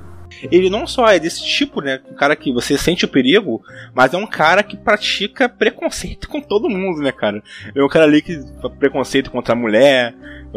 Ele 0.51 0.69
não 0.69 0.85
só 0.87 1.07
é 1.07 1.19
desse 1.19 1.43
tipo, 1.45 1.81
né? 1.81 1.99
Um 2.09 2.15
cara 2.15 2.35
que 2.35 2.53
você 2.53 2.77
sente 2.77 3.05
o 3.05 3.09
perigo, 3.09 3.61
mas 3.93 4.13
é 4.13 4.17
um 4.17 4.27
cara 4.27 4.63
que 4.63 4.77
pratica 4.77 5.49
preconceito 5.49 6.29
com 6.29 6.41
todo 6.41 6.69
mundo, 6.69 7.01
né, 7.01 7.11
cara? 7.11 7.43
É 7.75 7.83
um 7.83 7.89
cara 7.89 8.05
ali 8.05 8.21
que 8.21 8.39
preconceito 8.77 9.31
contra 9.31 9.53
a 9.53 9.57
mulher, 9.57 10.15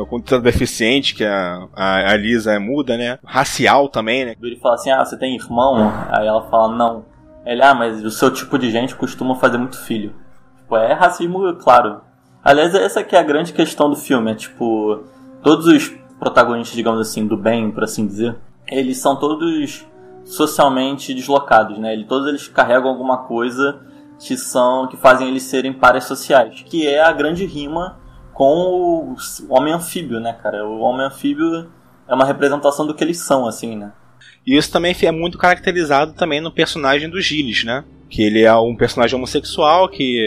contra 0.09 0.37
a 0.37 0.41
deficiente, 0.41 1.14
que 1.14 1.25
a, 1.25 1.69
a, 1.75 2.12
a 2.12 2.17
Lisa 2.17 2.52
é 2.52 2.59
muda, 2.59 2.97
né? 2.97 3.19
Racial 3.25 3.88
também, 3.88 4.25
né? 4.25 4.35
Ele 4.41 4.57
fala 4.57 4.75
assim: 4.75 4.91
ah, 4.91 5.05
você 5.05 5.17
tem 5.17 5.37
irmão? 5.37 5.93
Aí 6.11 6.26
ela 6.26 6.49
fala: 6.49 6.75
não. 6.75 7.05
Ele, 7.45 7.62
ah, 7.62 7.75
mas 7.75 8.05
o 8.05 8.11
seu 8.11 8.31
tipo 8.31 8.59
de 8.59 8.71
gente 8.71 8.95
costuma 8.95 9.35
fazer 9.37 9.59
muito 9.59 9.79
filho. 9.85 10.14
Tipo, 10.59 10.76
é 10.76 10.93
racismo, 10.93 11.55
claro. 11.57 12.00
Aliás, 12.45 12.75
essa 12.75 13.00
é 13.00 13.19
a 13.19 13.23
grande 13.23 13.52
questão 13.52 13.91
do 13.91 13.97
filme: 13.97 14.31
é 14.31 14.35
tipo, 14.35 15.02
todos 15.43 15.67
os 15.67 15.88
protagonistas, 16.19 16.76
digamos 16.76 17.00
assim, 17.00 17.26
do 17.26 17.37
bem, 17.37 17.71
por 17.71 17.85
assim 17.85 18.07
dizer, 18.07 18.37
eles 18.73 18.99
são 18.99 19.17
todos 19.17 19.87
socialmente 20.25 21.14
deslocados, 21.14 21.79
né? 21.79 22.05
Todos 22.09 22.29
eles 22.29 22.49
carregam 22.49 22.88
alguma 22.88 23.19
coisa 23.25 23.81
que 24.19 24.37
são 24.37 24.87
que 24.87 24.97
fazem 24.97 25.29
eles 25.29 25.43
serem 25.43 25.73
pares 25.73 26.05
sociais, 26.05 26.62
que 26.67 26.87
é 26.87 27.02
a 27.02 27.12
grande 27.12 27.45
rima 27.45 28.00
com 28.33 29.14
o 29.14 29.17
homem 29.49 29.73
anfíbio, 29.73 30.21
né, 30.21 30.33
cara? 30.33 30.67
O 30.67 30.81
homem 30.81 31.07
anfíbio 31.07 31.71
é 32.09 32.14
uma 32.14 32.25
representação 32.25 32.87
do 32.87 32.95
que 32.95 33.02
eles 33.05 33.19
são, 33.19 33.47
assim, 33.47 33.76
né? 33.76 33.93
E 34.47 34.57
isso 34.57 34.73
também 34.73 34.95
é 35.02 35.12
muito 35.12 35.38
caracterizado 35.38 36.14
também 36.14 36.41
no 36.41 36.50
personagem 36.50 37.09
do 37.09 37.21
Gilles, 37.21 37.64
né? 37.64 37.85
Que 38.12 38.23
ele 38.23 38.42
é 38.42 38.54
um 38.54 38.76
personagem 38.76 39.16
homossexual 39.16 39.88
que, 39.88 40.21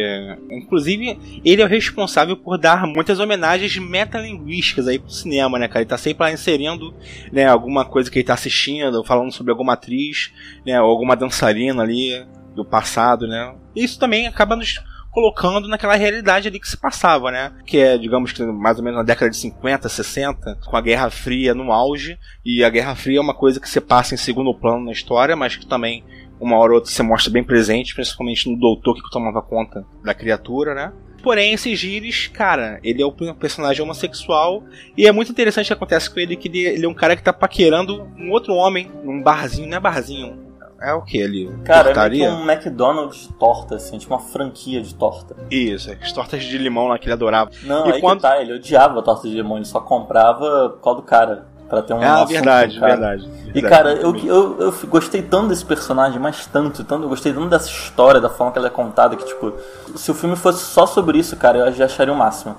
inclusive, 0.50 1.20
ele 1.46 1.62
é 1.62 1.65
o 1.65 1.68
responsável 1.68 2.36
por 2.36 2.58
dar 2.58 2.88
muitas 2.88 3.20
homenagens 3.20 3.77
metalinguísticas 3.77 4.88
aí 4.88 4.98
pro 4.98 5.12
cinema, 5.12 5.60
né, 5.60 5.68
cara? 5.68 5.82
Ele 5.82 5.89
tá 5.89 5.98
sempre 5.98 6.24
lá 6.24 6.32
inserindo, 6.32 6.96
né, 7.32 7.46
alguma 7.46 7.86
coisa 7.86 8.10
que 8.10 8.18
ele 8.18 8.25
tá 8.25 8.34
assistindo, 8.34 9.04
falando 9.04 9.32
sobre 9.32 9.51
alguma 9.51 9.74
atriz, 9.74 10.34
né, 10.65 10.82
ou 10.82 10.89
alguma 10.89 11.15
dançarina 11.15 11.84
ali 11.84 12.25
do 12.56 12.65
passado, 12.65 13.27
né? 13.27 13.54
Isso 13.75 14.00
também 14.00 14.25
acaba 14.25 14.56
nos 14.56 14.82
colocando 15.12 15.68
naquela 15.68 15.96
realidade 15.96 16.48
ali 16.48 16.60
que 16.60 16.68
se 16.68 16.77
passava, 16.77 17.30
né? 17.30 17.54
Que 17.68 17.77
é, 17.77 17.98
digamos 18.00 18.32
que 18.32 18.44
mais 18.44 18.80
ou 18.80 18.84
menos 18.84 18.98
na 18.98 19.04
década 19.04 19.30
de 19.30 19.38
50, 19.38 19.88
60, 19.88 20.58
com 20.65 20.75
a 20.75 20.82
Guerra 20.82 21.12
Fria 21.12 21.54
no 21.54 21.72
auge, 21.72 22.18
e 22.44 22.63
a 22.63 22.70
Guerra 22.70 22.96
Fria 22.96 23.20
é 23.20 23.22
uma 23.22 23.34
coisa 23.34 23.60
que 23.60 23.70
se 23.70 23.80
passa 23.80 24.15
em 24.15 24.18
segundo 24.18 24.54
plano 24.54 24.86
na 24.86 24.92
história, 24.92 25.36
mas 25.36 25.56
que 25.56 25.68
também 25.68 26.04
uma 26.39 26.58
hora 26.58 26.72
ou 26.72 26.75
outra 26.75 26.92
se 26.92 27.01
mostra 27.01 27.32
bem 27.32 27.44
presente, 27.44 27.94
principalmente 27.94 28.50
no 28.50 28.58
doutor 28.58 28.96
que 28.96 29.10
tomava 29.10 29.42
conta 29.42 29.86
da 30.04 30.13
criatura, 30.13 30.74
né? 30.74 30.92
Porém, 31.24 31.54
esse 31.54 31.75
Gires, 31.75 32.27
cara, 32.27 32.80
ele 32.84 33.01
é 33.01 33.06
um 33.06 33.34
personagem 33.34 33.82
homossexual 33.82 34.63
e 34.96 35.08
é 35.08 35.12
muito 35.12 35.32
interessante 35.32 35.65
o 35.65 35.68
que 35.70 35.74
acontece 35.74 36.08
com 36.08 36.20
ele, 36.20 36.36
que 36.36 36.48
ele, 36.48 36.60
ele 36.60 36.86
é 36.86 36.88
um 36.88 36.94
cara 36.94 37.15
que 37.15 37.24
tá 37.24 37.34
paquerando 37.34 38.08
um 38.15 38.30
outro 38.30 38.54
homem 38.54 38.92
num 39.04 39.24
barzinho, 39.24 39.68
não 39.68 39.77
é 39.77 39.80
barzinho, 39.80 40.46
é 40.80 40.94
o 40.94 41.01
que 41.01 41.24
ali? 41.24 41.50
Cara, 41.63 41.92
é 41.92 42.10
meio 42.10 42.25
que 42.25 42.30
um 42.30 42.51
McDonald's 42.51 43.27
de 43.27 43.34
torta, 43.34 43.75
assim, 43.75 43.98
tipo 43.98 44.13
uma 44.13 44.20
franquia 44.20 44.82
de 44.82 44.94
torta. 44.94 45.36
Isso, 45.50 45.92
as 45.92 46.12
tortas 46.12 46.44
de 46.44 46.58
limão 46.58 46.88
lá 46.88 47.00
que 47.00 47.06
ele 47.06 47.13
adorava. 47.13 47.50
Não, 47.63 47.88
e 47.88 47.94
aí 47.94 48.01
quando... 48.01 48.22
tá, 48.22 48.42
ele 48.42 48.54
odiava 48.54 49.00
a 49.00 49.01
torta 49.01 49.27
de 49.27 49.34
limão, 49.34 49.58
ele 49.58 49.65
só 49.65 49.80
comprava 49.80 50.70
por 50.70 50.82
causa 50.82 51.01
do 51.01 51.06
cara. 51.06 51.48
Pra 51.69 51.81
ter 51.81 51.93
um 51.93 52.01
Ah, 52.01 52.24
verdade, 52.25 52.79
verdade, 52.79 53.27
verdade, 53.27 53.51
E 53.55 53.62
cara, 53.62 53.93
eu, 53.93 54.15
eu, 54.15 54.60
eu 54.60 54.74
gostei 54.88 55.22
tanto 55.22 55.50
desse 55.50 55.65
personagem, 55.65 56.19
mas 56.19 56.45
tanto, 56.45 56.84
tanto, 56.84 57.03
eu 57.03 57.10
gostei 57.10 57.34
tanto 57.34 57.50
dessa 57.50 57.69
história, 57.69 58.22
da 58.22 58.29
forma 58.29 58.51
que 58.51 58.60
ela 58.60 58.67
é 58.67 58.72
contada, 58.72 59.15
que 59.15 59.25
tipo, 59.25 59.53
se 59.95 60.12
o 60.12 60.13
filme 60.13 60.36
fosse 60.36 60.63
só 60.63 60.86
sobre 60.86 61.17
isso, 61.17 61.36
cara, 61.36 61.57
eu 61.57 61.74
já 61.74 61.86
acharia 61.86 62.13
o 62.13 62.17
máximo. 62.17 62.55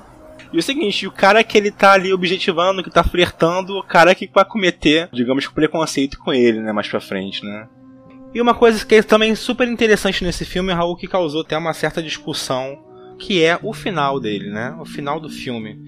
E 0.52 0.58
o 0.58 0.62
seguinte, 0.62 1.06
o 1.06 1.12
cara 1.12 1.42
que 1.44 1.56
ele 1.56 1.70
tá 1.70 1.92
ali 1.92 2.12
objetivando, 2.12 2.82
que 2.82 2.90
tá 2.90 3.04
flertando, 3.04 3.78
o 3.78 3.82
cara 3.82 4.14
que 4.14 4.30
vai 4.32 4.44
cometer, 4.44 5.08
digamos, 5.12 5.46
preconceito 5.48 6.18
com 6.18 6.32
ele, 6.32 6.60
né, 6.60 6.72
mais 6.72 6.88
pra 6.88 7.00
frente, 7.00 7.44
né? 7.44 7.68
E 8.34 8.40
uma 8.40 8.54
coisa 8.54 8.84
que 8.84 8.96
é 8.96 9.02
também 9.02 9.34
super 9.34 9.66
interessante 9.68 10.24
nesse 10.24 10.44
filme, 10.44 10.72
Raul, 10.72 10.96
que 10.96 11.06
causou 11.06 11.42
até 11.42 11.56
uma 11.56 11.72
certa 11.72 12.02
discussão, 12.02 12.78
que 13.18 13.42
é 13.42 13.58
o 13.62 13.72
final 13.72 14.20
dele, 14.20 14.50
né? 14.50 14.76
O 14.80 14.84
final 14.84 15.18
do 15.18 15.28
filme. 15.28 15.78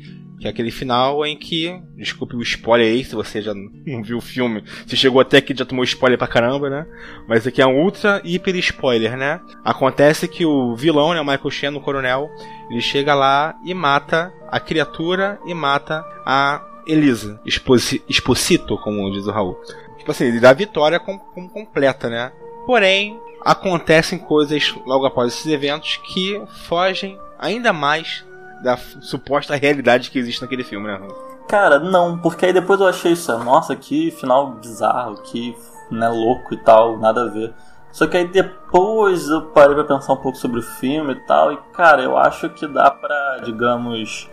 Que 0.41 0.47
é 0.47 0.51
aquele 0.51 0.71
final 0.71 1.25
em 1.27 1.37
que. 1.37 1.81
Desculpe 1.97 2.37
o 2.37 2.43
spoiler 2.43 2.87
aí, 2.87 3.05
se 3.05 3.15
você 3.15 3.43
já 3.43 3.53
não 3.55 4.03
viu 4.03 4.19
o 4.19 4.23
filme. 4.23 4.63
Se 4.87 4.97
chegou 4.97 5.21
até 5.21 5.39
aqui 5.39 5.55
já 5.57 5.65
tomou 5.65 5.85
spoiler 5.85 6.19
pra 6.19 6.27
caramba, 6.27 6.71
né? 6.71 6.87
Mas 7.27 7.47
aqui 7.47 7.61
é 7.61 7.67
um 7.67 7.83
ultra 7.83 8.21
hiper 8.25 8.55
spoiler, 8.57 9.17
né? 9.17 9.41
Acontece 9.65 10.29
que 10.29 10.47
o 10.47 10.77
vilão, 10.77 11.13
né? 11.13 11.21
O 11.21 11.25
Michael 11.25 11.51
Shannon, 11.51 11.79
o 11.79 11.83
coronel, 11.83 12.31
ele 12.71 12.81
chega 12.81 13.15
lá 13.15 13.57
e 13.65 13.75
mata 13.75 14.33
a 14.49 14.61
criatura 14.61 15.39
e 15.47 15.55
mata 15.55 16.05
a 16.25 16.65
Elisa. 16.87 17.41
Exposito, 17.45 18.79
como 18.79 19.11
diz 19.11 19.27
o 19.27 19.31
Raul. 19.31 19.59
Tipo 19.99 20.13
assim, 20.13 20.25
ele 20.25 20.41
dá 20.41 20.51
a 20.51 20.55
vitória 20.55 20.99
como, 20.99 21.19
como 21.19 21.51
completa, 21.51 22.09
né? 22.09 22.33
Porém, 22.65 23.19
acontecem 23.45 24.19
coisas 24.19 24.75
logo 24.87 25.05
após 25.05 25.33
esses 25.33 25.47
eventos 25.53 25.99
que 25.99 26.41
fogem 26.67 27.19
ainda 27.39 27.73
mais 27.73 28.25
da 28.63 28.77
suposta 28.77 29.55
realidade 29.57 30.11
que 30.11 30.19
existe 30.19 30.43
naquele 30.43 30.65
filme, 30.65 30.87
né? 30.87 31.01
Cara, 31.49 31.79
não, 31.79 32.19
porque 32.19 32.47
aí 32.47 32.53
depois 32.53 32.81
eu 32.81 32.87
achei 32.87 33.13
isso, 33.13 33.37
nossa, 33.39 33.75
que 33.75 34.11
final 34.11 34.53
bizarro, 34.53 35.23
que 35.23 35.57
né, 35.91 36.09
louco 36.09 36.53
e 36.55 36.57
tal, 36.59 36.99
nada 36.99 37.23
a 37.23 37.29
ver. 37.29 37.55
Só 37.91 38.07
que 38.07 38.17
aí 38.17 38.29
depois 38.29 39.29
eu 39.29 39.43
parei 39.47 39.75
pra 39.75 39.85
pensar 39.85 40.13
um 40.13 40.19
pouco 40.19 40.37
sobre 40.37 40.61
o 40.61 40.63
filme 40.63 41.13
e 41.13 41.27
tal, 41.27 41.53
e 41.53 41.57
cara, 41.73 42.03
eu 42.03 42.19
acho 42.19 42.51
que 42.51 42.67
dá 42.67 42.91
pra, 42.91 43.39
digamos, 43.45 44.29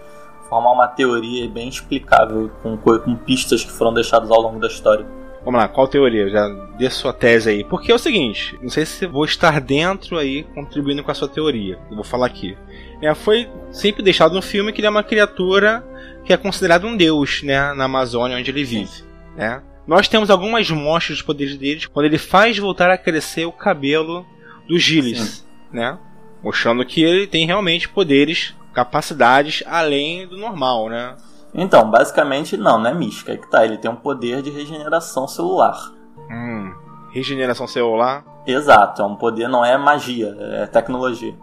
formar 0.50 0.72
uma 0.72 0.88
teoria 0.88 1.50
bem 1.50 1.70
explicável 1.70 2.51
com, 2.62 2.77
com 2.77 3.15
pistas 3.15 3.63
que 3.63 3.72
foram 3.72 3.94
deixadas 3.94 4.29
ao 4.29 4.41
longo 4.41 4.60
da 4.60 4.67
história. 4.67 5.05
Vamos 5.46 5.62
lá, 5.62 5.68
qual 5.68 5.88
teoria? 5.88 6.28
Já 6.28 6.50
dê 6.75 6.90
sua 6.90 7.14
tese 7.14 7.52
aí. 7.52 7.64
Porque 7.64 7.92
é 7.92 7.96
o 7.96 8.00
seguinte, 8.00 8.58
não 8.64 8.70
sei 8.70 8.84
se 8.84 9.06
vou 9.06 9.24
estar 9.24 9.62
dentro 9.62 10.18
aí 10.18 10.42
contribuindo 10.56 11.04
com 11.04 11.12
a 11.12 11.14
sua 11.14 11.30
teoria. 11.30 11.78
Eu 11.88 11.96
vou 11.96 12.04
falar 12.04 12.25
aqui. 12.25 12.58
É, 13.00 13.14
foi 13.14 13.48
sempre 13.72 14.02
deixado 14.02 14.34
no 14.34 14.42
filme 14.42 14.74
que 14.74 14.82
ele 14.82 14.88
é 14.88 14.90
uma 14.90 15.04
criatura 15.04 15.86
que 16.25 16.34
é 16.34 16.38
considerado 16.38 16.88
um 16.88 16.98
deus, 16.98 17.44
né, 17.44 17.72
na 17.74 17.84
Amazônia 17.84 18.36
onde 18.36 18.50
ele 18.50 18.64
vive, 18.64 19.04
né? 19.38 19.62
Nós 19.86 20.08
temos 20.08 20.32
algumas 20.32 20.68
mostras 20.72 21.20
dos 21.20 21.25
poderes 21.25 21.56
dele 21.56 21.86
quando 21.94 22.08
ele 22.08 22.18
faz 22.18 22.58
voltar 22.58 22.90
a 22.90 22.98
crescer 22.98 23.46
o 23.46 23.52
cabelo 23.52 24.25
do 24.68 24.80
Gilles, 24.80 25.46
né? 25.72 26.00
Mostrando 26.42 26.84
que 26.84 27.04
ele 27.04 27.28
tem 27.28 27.46
realmente 27.46 27.88
poderes, 27.88 28.56
capacidades 28.74 29.62
além 29.68 30.28
do 30.28 30.38
normal, 30.38 30.90
né? 30.90 31.16
Então, 31.56 31.90
basicamente, 31.90 32.58
não, 32.58 32.78
não 32.78 32.90
é 32.90 32.94
mística. 32.94 33.32
É 33.32 33.38
que 33.38 33.50
tá, 33.50 33.66
ele 33.66 33.78
tem 33.78 33.90
um 33.90 33.96
poder 33.96 34.42
de 34.42 34.50
regeneração 34.52 35.28
celular. 35.28 35.92
Hum, 36.30 36.74
regeneração 37.12 37.66
celular? 37.66 38.26
Exato, 38.46 39.02
é 39.02 39.06
um 39.06 39.16
poder, 39.16 39.48
não 39.48 39.66
é 39.66 39.78
magia, 39.78 40.36
é 40.40 40.68
tecnologia. 40.68 41.34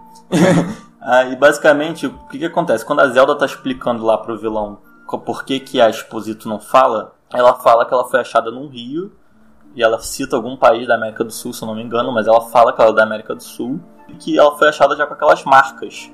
Aí, 1.00 1.35
basicamente, 1.37 2.07
o 2.07 2.12
que, 2.28 2.38
que 2.38 2.45
acontece? 2.45 2.85
Quando 2.85 3.00
a 3.00 3.09
Zelda 3.09 3.35
tá 3.37 3.47
explicando 3.47 4.04
lá 4.04 4.19
pro 4.19 4.38
vilão 4.38 4.78
por 5.19 5.45
que, 5.45 5.61
que 5.61 5.81
a 5.81 5.88
Exposito 5.88 6.49
não 6.49 6.61
fala, 6.61 7.14
ela 7.33 7.54
fala 7.54 7.85
que 7.87 7.92
ela 7.92 8.04
foi 8.04 8.21
achada 8.21 8.50
num 8.50 8.69
rio, 8.69 9.12
e 9.75 9.83
ela 9.83 9.99
cita 10.00 10.37
algum 10.37 10.57
país 10.57 10.87
da 10.87 10.95
América 10.95 11.25
do 11.25 11.33
Sul, 11.33 11.52
se 11.52 11.62
eu 11.62 11.66
não 11.66 11.75
me 11.75 11.83
engano, 11.83 12.12
mas 12.12 12.26
ela 12.26 12.40
fala 12.42 12.73
que 12.73 12.81
ela 12.81 12.90
é 12.90 12.95
da 12.95 13.02
América 13.02 13.35
do 13.35 13.42
Sul, 13.42 13.81
e 14.09 14.14
que 14.14 14.38
ela 14.38 14.57
foi 14.57 14.69
achada 14.69 14.97
já 14.97 15.07
com 15.07 15.14
aquelas 15.14 15.45
marcas. 15.45 16.11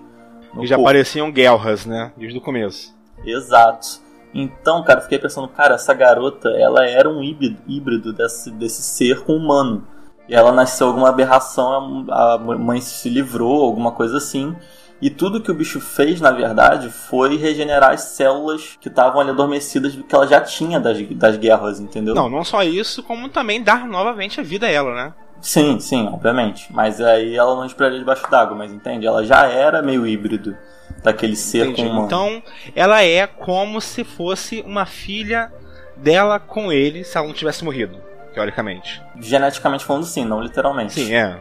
E 0.61 0.67
já 0.67 0.77
corpo. 0.77 0.89
pareciam 0.89 1.31
guerras, 1.31 1.85
né? 1.85 2.13
Desde 2.17 2.39
o 2.39 2.41
começo. 2.41 2.97
Exato. 3.25 4.01
Então, 4.35 4.83
cara, 4.85 5.01
eu 5.01 5.03
fiquei 5.05 5.19
pensando, 5.19 5.49
cara, 5.49 5.75
essa 5.75 5.95
garota, 5.95 6.51
ela 6.51 6.85
era 6.87 7.09
um 7.09 7.23
híbrido, 7.23 7.59
híbrido 7.67 8.13
desse, 8.13 8.51
desse 8.51 8.83
ser 8.83 9.25
com 9.25 9.35
humano. 9.35 9.87
E 10.29 10.35
ela 10.35 10.53
nasceu 10.53 10.89
alguma 10.89 11.09
aberração, 11.09 12.05
a 12.11 12.37
mãe 12.39 12.81
se 12.81 13.09
livrou, 13.09 13.65
alguma 13.65 13.93
coisa 13.93 14.19
assim. 14.19 14.55
E 15.01 15.09
tudo 15.09 15.41
que 15.41 15.51
o 15.51 15.55
bicho 15.55 15.81
fez, 15.81 16.21
na 16.21 16.31
verdade, 16.31 16.91
foi 16.91 17.37
regenerar 17.37 17.93
as 17.93 18.01
células 18.03 18.77
que 18.81 18.89
estavam 18.89 19.21
ali 19.21 19.31
adormecidas 19.31 19.95
que 19.95 20.15
ela 20.15 20.27
já 20.27 20.41
tinha 20.41 20.79
das, 20.81 21.01
das 21.11 21.37
guerras, 21.37 21.81
entendeu? 21.81 22.15
Não, 22.15 22.29
não 22.29 22.45
só 22.45 22.63
isso, 22.63 23.03
como 23.03 23.29
também 23.29 23.63
dar 23.63 23.87
novamente 23.87 24.41
a 24.41 24.43
vida 24.43 24.67
a 24.67 24.71
ela, 24.71 24.95
né? 24.95 25.15
Sim, 25.41 25.79
sim, 25.79 26.09
obviamente. 26.09 26.67
Mas 26.73 27.01
aí 27.01 27.37
ela 27.37 27.55
não 27.55 27.65
esperaria 27.65 27.99
debaixo 27.99 28.29
d'água, 28.29 28.57
mas 28.57 28.73
entende? 28.73 29.07
Ela 29.07 29.25
já 29.25 29.47
era 29.47 29.81
meio 29.81 30.05
híbrido 30.05 30.57
daquele 31.03 31.37
ser 31.37 31.67
Entendi. 31.67 31.89
com 31.89 31.95
uma... 31.95 32.07
Então, 32.07 32.43
ela 32.75 33.03
é 33.03 33.27
como 33.27 33.81
se 33.81 34.05
fosse 34.05 34.63
uma 34.67 34.87
filha 34.87 35.53
dela 35.97 36.39
com 36.39 36.73
ele 36.73 37.05
se 37.05 37.17
ela 37.17 37.27
não 37.27 37.35
tivesse 37.35 37.65
morrido, 37.65 37.99
teoricamente. 38.33 39.03
Geneticamente 39.21 39.85
falando 39.85 40.05
sim, 40.05 40.25
não 40.25 40.41
literalmente. 40.41 40.95
Sim, 40.95 41.15
é. 41.15 41.39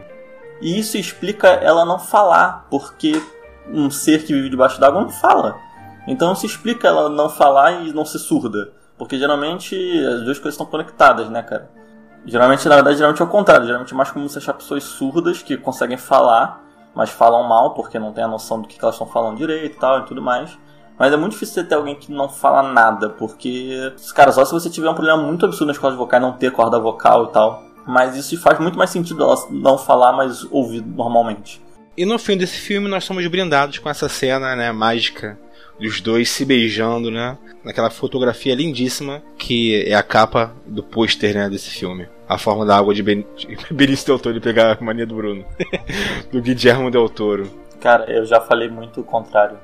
E 0.61 0.79
isso 0.79 0.97
explica 0.97 1.47
ela 1.47 1.85
não 1.85 1.99
falar, 1.99 2.67
porque 2.69 3.21
um 3.71 3.89
ser 3.91 4.23
que 4.23 4.33
vive 4.33 4.49
debaixo 4.49 4.79
d'água 4.79 5.01
não 5.01 5.09
fala. 5.09 5.57
Então 6.07 6.33
se 6.33 6.45
explica 6.45 6.87
ela 6.87 7.09
não 7.09 7.29
falar 7.29 7.83
e 7.83 7.93
não 7.93 8.05
ser 8.05 8.19
surda. 8.19 8.71
Porque 8.97 9.19
geralmente 9.19 9.75
as 10.05 10.21
duas 10.21 10.39
coisas 10.39 10.53
estão 10.53 10.65
conectadas, 10.65 11.29
né, 11.29 11.43
cara? 11.43 11.69
Geralmente, 12.25 12.67
na 12.67 12.75
verdade, 12.75 12.97
geralmente 12.97 13.21
é 13.21 13.25
o 13.25 13.27
contrário. 13.27 13.65
Geralmente 13.65 13.93
é 13.93 13.95
mais 13.95 14.09
comum 14.09 14.27
você 14.27 14.39
achar 14.39 14.53
pessoas 14.53 14.83
surdas 14.83 15.43
que 15.43 15.55
conseguem 15.55 15.97
falar 15.97 16.66
mas 16.97 17.11
falam 17.11 17.47
mal 17.47 17.75
porque 17.75 17.99
não 17.99 18.11
tem 18.11 18.23
a 18.23 18.27
noção 18.27 18.59
do 18.59 18.67
que 18.67 18.75
elas 18.81 18.95
estão 18.95 19.05
falando 19.05 19.37
direito 19.37 19.75
e 19.75 19.79
tal 19.79 19.99
e 19.99 20.05
tudo 20.05 20.19
mais. 20.19 20.57
Mas 20.97 21.13
é 21.13 21.15
muito 21.15 21.33
difícil 21.33 21.53
você 21.53 21.63
ter 21.63 21.75
alguém 21.75 21.93
que 21.93 22.11
não 22.11 22.27
fala 22.27 22.73
nada, 22.73 23.11
porque, 23.11 23.93
cara, 24.15 24.31
só 24.31 24.43
se 24.43 24.51
você 24.51 24.67
tiver 24.67 24.89
um 24.89 24.95
problema 24.95 25.21
muito 25.21 25.45
absurdo 25.45 25.67
nas 25.67 25.77
cordas 25.77 25.95
vocais, 25.95 26.19
não 26.19 26.33
ter 26.33 26.51
corda 26.51 26.79
vocal 26.79 27.25
e 27.25 27.27
tal. 27.27 27.63
Mas 27.85 28.17
isso 28.17 28.35
faz 28.41 28.57
muito 28.59 28.79
mais 28.79 28.89
sentido 28.89 29.21
ela 29.23 29.35
não 29.51 29.77
falar, 29.77 30.11
mas 30.11 30.43
ouvir 30.49 30.83
normalmente. 30.83 31.61
E 31.95 32.03
no 32.03 32.17
fim 32.17 32.35
desse 32.35 32.57
filme 32.57 32.89
nós 32.89 33.05
somos 33.05 33.27
brindados 33.27 33.77
com 33.77 33.89
essa 33.89 34.09
cena, 34.09 34.55
né, 34.55 34.71
mágica 34.71 35.37
dos 35.79 36.01
dois 36.01 36.29
se 36.29 36.45
beijando, 36.45 37.11
né? 37.11 37.37
Naquela 37.63 37.89
fotografia 37.89 38.55
lindíssima 38.55 39.21
que 39.37 39.83
é 39.83 39.93
a 39.93 40.03
capa 40.03 40.53
do 40.65 40.81
pôster, 40.81 41.35
né, 41.35 41.49
desse 41.49 41.69
filme. 41.69 42.07
A 42.27 42.37
forma 42.37 42.65
da 42.65 42.77
água 42.77 42.93
de 42.93 43.03
ben... 43.03 43.25
Benício 43.71 44.05
Del 44.07 44.19
Toro 44.19 44.35
de 44.35 44.41
pegar 44.41 44.77
a 44.77 44.83
mania 44.83 45.05
do 45.05 45.15
Bruno. 45.15 45.45
do 46.31 46.41
Guillermo 46.41 46.91
Del 46.91 47.09
Toro. 47.09 47.49
Cara, 47.79 48.11
eu 48.11 48.25
já 48.25 48.41
falei 48.41 48.69
muito 48.69 49.01
o 49.01 49.03
contrário. 49.03 49.57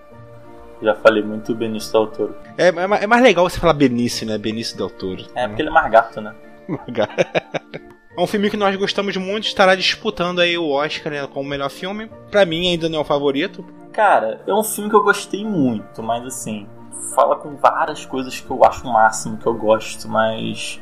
Já 0.81 0.95
falei 0.95 1.23
muito 1.23 1.55
Benício 1.55 1.91
Del 1.91 2.07
Toro. 2.07 2.35
É, 2.57 2.67
é, 2.67 3.03
é 3.03 3.07
mais 3.07 3.23
legal 3.23 3.49
você 3.49 3.59
falar 3.59 3.73
Benício, 3.73 4.27
né? 4.27 4.37
Benício 4.37 4.77
Del 4.77 4.89
Toro. 4.89 5.25
É, 5.35 5.47
porque 5.47 5.61
ele 5.61 5.69
é 5.69 5.73
mais 5.73 5.91
gato, 5.91 6.21
né? 6.21 6.33
É 8.15 8.21
um 8.21 8.27
filme 8.27 8.47
que 8.47 8.57
nós 8.57 8.75
gostamos 8.75 9.17
muito, 9.17 9.47
estará 9.47 9.73
disputando 9.73 10.39
aí 10.39 10.55
o 10.55 10.69
Oscar 10.69 11.11
né, 11.11 11.27
como 11.27 11.49
melhor 11.49 11.69
filme. 11.69 12.07
Pra 12.29 12.45
mim 12.45 12.69
ainda 12.69 12.87
não 12.87 12.99
é 12.99 13.01
o 13.01 13.05
favorito. 13.05 13.65
Cara, 13.91 14.41
é 14.45 14.53
um 14.53 14.63
filme 14.63 14.87
que 14.87 14.95
eu 14.95 15.03
gostei 15.03 15.43
muito, 15.43 16.03
mas 16.03 16.23
assim, 16.23 16.67
fala 17.15 17.35
com 17.35 17.55
várias 17.55 18.05
coisas 18.05 18.39
que 18.39 18.49
eu 18.49 18.63
acho 18.63 18.87
o 18.87 18.93
máximo, 18.93 19.37
que 19.37 19.47
eu 19.47 19.53
gosto, 19.55 20.07
mas 20.07 20.79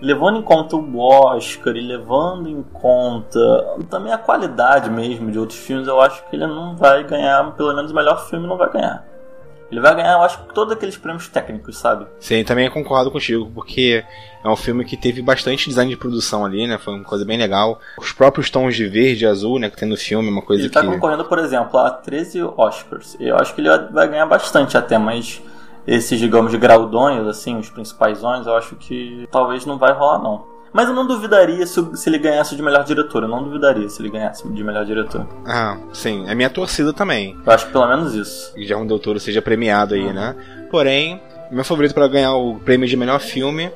levando 0.00 0.38
em 0.38 0.42
conta 0.42 0.74
o 0.74 0.98
Oscar 0.98 1.76
e 1.76 1.80
levando 1.80 2.48
em 2.48 2.62
conta 2.62 3.38
também 3.88 4.12
a 4.12 4.18
qualidade 4.18 4.90
mesmo 4.90 5.30
de 5.30 5.38
outros 5.38 5.58
filmes, 5.58 5.86
eu 5.86 6.00
acho 6.00 6.28
que 6.28 6.34
ele 6.34 6.46
não 6.46 6.76
vai 6.76 7.04
ganhar, 7.04 7.52
pelo 7.52 7.74
menos 7.74 7.92
o 7.92 7.94
melhor 7.94 8.28
filme 8.28 8.48
não 8.48 8.56
vai 8.56 8.70
ganhar. 8.70 9.13
Ele 9.74 9.80
vai 9.80 9.92
ganhar, 9.92 10.12
eu 10.12 10.22
acho, 10.22 10.38
todos 10.54 10.72
aqueles 10.72 10.96
prêmios 10.96 11.26
técnicos, 11.26 11.76
sabe? 11.76 12.06
Sim, 12.20 12.44
também 12.44 12.70
concordo 12.70 13.10
contigo, 13.10 13.50
porque 13.52 14.04
é 14.44 14.48
um 14.48 14.54
filme 14.54 14.84
que 14.84 14.96
teve 14.96 15.20
bastante 15.20 15.68
design 15.68 15.90
de 15.90 15.96
produção 15.96 16.44
ali, 16.44 16.64
né? 16.64 16.78
Foi 16.78 16.94
uma 16.94 17.02
coisa 17.02 17.24
bem 17.24 17.36
legal. 17.36 17.80
Os 17.98 18.12
próprios 18.12 18.48
tons 18.48 18.76
de 18.76 18.86
verde 18.86 19.24
e 19.24 19.26
azul, 19.26 19.58
né, 19.58 19.68
que 19.68 19.76
tem 19.76 19.88
no 19.88 19.96
filme, 19.96 20.28
é 20.28 20.30
uma 20.30 20.42
coisa 20.42 20.62
Ele 20.62 20.70
tá 20.70 20.80
que. 20.80 20.86
concorrendo, 20.86 21.24
por 21.24 21.40
exemplo, 21.40 21.76
a 21.76 21.90
13 21.90 22.40
Oscars. 22.56 23.16
Eu 23.18 23.36
acho 23.36 23.52
que 23.52 23.60
ele 23.60 23.68
vai 23.90 24.06
ganhar 24.06 24.26
bastante 24.26 24.76
até, 24.76 24.96
mas 24.96 25.42
esses, 25.84 26.20
digamos, 26.20 26.52
de 26.52 26.58
graudões, 26.58 27.26
assim, 27.26 27.58
os 27.58 27.68
principais 27.68 28.22
eu 28.22 28.54
acho 28.54 28.76
que 28.76 29.28
talvez 29.32 29.66
não 29.66 29.76
vai 29.76 29.92
rolar, 29.92 30.20
não. 30.22 30.53
Mas 30.74 30.88
eu 30.88 30.94
não 30.94 31.06
duvidaria 31.06 31.64
se, 31.64 31.96
se 31.96 32.08
ele 32.10 32.18
ganhasse 32.18 32.56
de 32.56 32.60
melhor 32.60 32.82
diretor. 32.82 33.22
Eu 33.22 33.28
não 33.28 33.44
duvidaria 33.44 33.88
se 33.88 34.02
ele 34.02 34.10
ganhasse 34.10 34.46
de 34.46 34.64
melhor 34.64 34.84
diretor. 34.84 35.24
Ah, 35.46 35.78
sim, 35.92 36.24
é 36.28 36.34
minha 36.34 36.50
torcida 36.50 36.92
também. 36.92 37.38
Eu 37.46 37.52
acho 37.52 37.66
que 37.66 37.72
pelo 37.72 37.86
menos 37.86 38.12
isso. 38.12 38.52
Que 38.52 38.66
já 38.66 38.76
um 38.76 38.84
Del 38.84 38.98
Toro 38.98 39.20
seja 39.20 39.40
premiado 39.40 39.94
aí, 39.94 40.12
né? 40.12 40.34
Porém, 40.72 41.22
meu 41.48 41.64
favorito 41.64 41.94
para 41.94 42.08
ganhar 42.08 42.34
o 42.34 42.56
prêmio 42.56 42.88
de 42.88 42.96
melhor 42.96 43.20
filme 43.20 43.70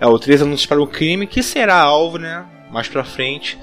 é 0.00 0.06
o 0.08 0.18
Três 0.18 0.42
Anúncios 0.42 0.66
para 0.66 0.82
o 0.82 0.88
Crime, 0.88 1.24
que 1.24 1.40
será 1.40 1.76
alvo, 1.76 2.18
né? 2.18 2.44
Mais 2.72 2.88
pra 2.88 3.04
frente, 3.04 3.56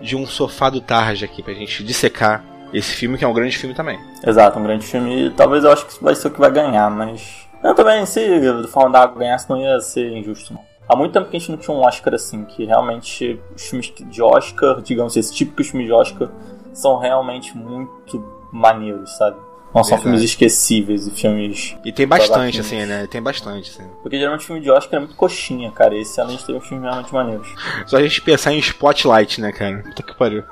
de 0.00 0.16
um 0.16 0.26
sofá 0.26 0.70
do 0.70 0.80
Tarja 0.80 1.26
aqui, 1.26 1.42
pra 1.42 1.52
gente 1.52 1.84
dissecar 1.84 2.42
esse 2.72 2.94
filme, 2.94 3.18
que 3.18 3.26
é 3.26 3.28
um 3.28 3.34
grande 3.34 3.58
filme 3.58 3.74
também. 3.74 4.00
Exato, 4.26 4.58
um 4.58 4.62
grande 4.62 4.86
filme. 4.86 5.30
Talvez 5.36 5.64
eu 5.64 5.70
acho 5.70 5.84
que 5.84 6.02
vai 6.02 6.14
ser 6.14 6.28
o 6.28 6.30
que 6.30 6.40
vai 6.40 6.50
ganhar, 6.50 6.90
mas. 6.90 7.46
Eu 7.62 7.74
também, 7.74 8.06
se 8.06 8.40
do 8.40 8.68
Forma 8.68 8.90
da 8.90 9.02
Água 9.02 9.18
ganhasse, 9.18 9.50
não 9.50 9.60
ia 9.60 9.78
ser 9.80 10.10
injusto, 10.16 10.54
não. 10.54 10.71
Há 10.92 10.96
muito 10.96 11.12
tempo 11.12 11.30
que 11.30 11.36
a 11.36 11.40
gente 11.40 11.50
não 11.50 11.56
tinha 11.56 11.74
um 11.74 11.80
Oscar 11.80 12.12
assim, 12.14 12.44
que 12.44 12.66
realmente 12.66 13.40
os 13.56 13.62
filmes 13.66 13.90
de 13.98 14.22
Oscar, 14.22 14.82
digamos, 14.82 15.16
esse 15.16 15.32
típico 15.32 15.64
filme 15.64 15.86
de 15.86 15.92
Oscar, 15.92 16.28
são 16.74 16.98
realmente 16.98 17.56
muito 17.56 18.22
maneiros, 18.52 19.16
sabe? 19.16 19.38
Não 19.74 19.82
são 19.82 19.96
filmes 19.96 20.20
esquecíveis 20.20 21.06
e 21.06 21.10
filmes. 21.10 21.74
E 21.82 21.90
tem 21.90 22.06
bastante, 22.06 22.60
assim, 22.60 22.84
né? 22.84 23.06
Tem 23.06 23.22
bastante, 23.22 23.70
assim. 23.70 23.88
Porque 24.02 24.18
geralmente 24.18 24.44
filme 24.44 24.60
de 24.60 24.70
Oscar 24.70 24.96
é 24.96 24.98
muito 24.98 25.16
coxinha, 25.16 25.70
cara. 25.70 25.96
Esse 25.96 26.20
ano 26.20 26.28
a 26.28 26.32
gente 26.34 26.44
teve 26.44 26.58
uns 26.58 26.68
filmes 26.68 26.84
realmente 26.84 27.14
maneiros. 27.14 27.48
Só 27.86 27.96
a 27.96 28.02
gente 28.02 28.20
pensar 28.20 28.52
em 28.52 28.58
Spotlight, 28.58 29.40
né, 29.40 29.50
cara? 29.50 29.82
Puta 29.82 30.02
que 30.02 30.14
pariu. 30.14 30.44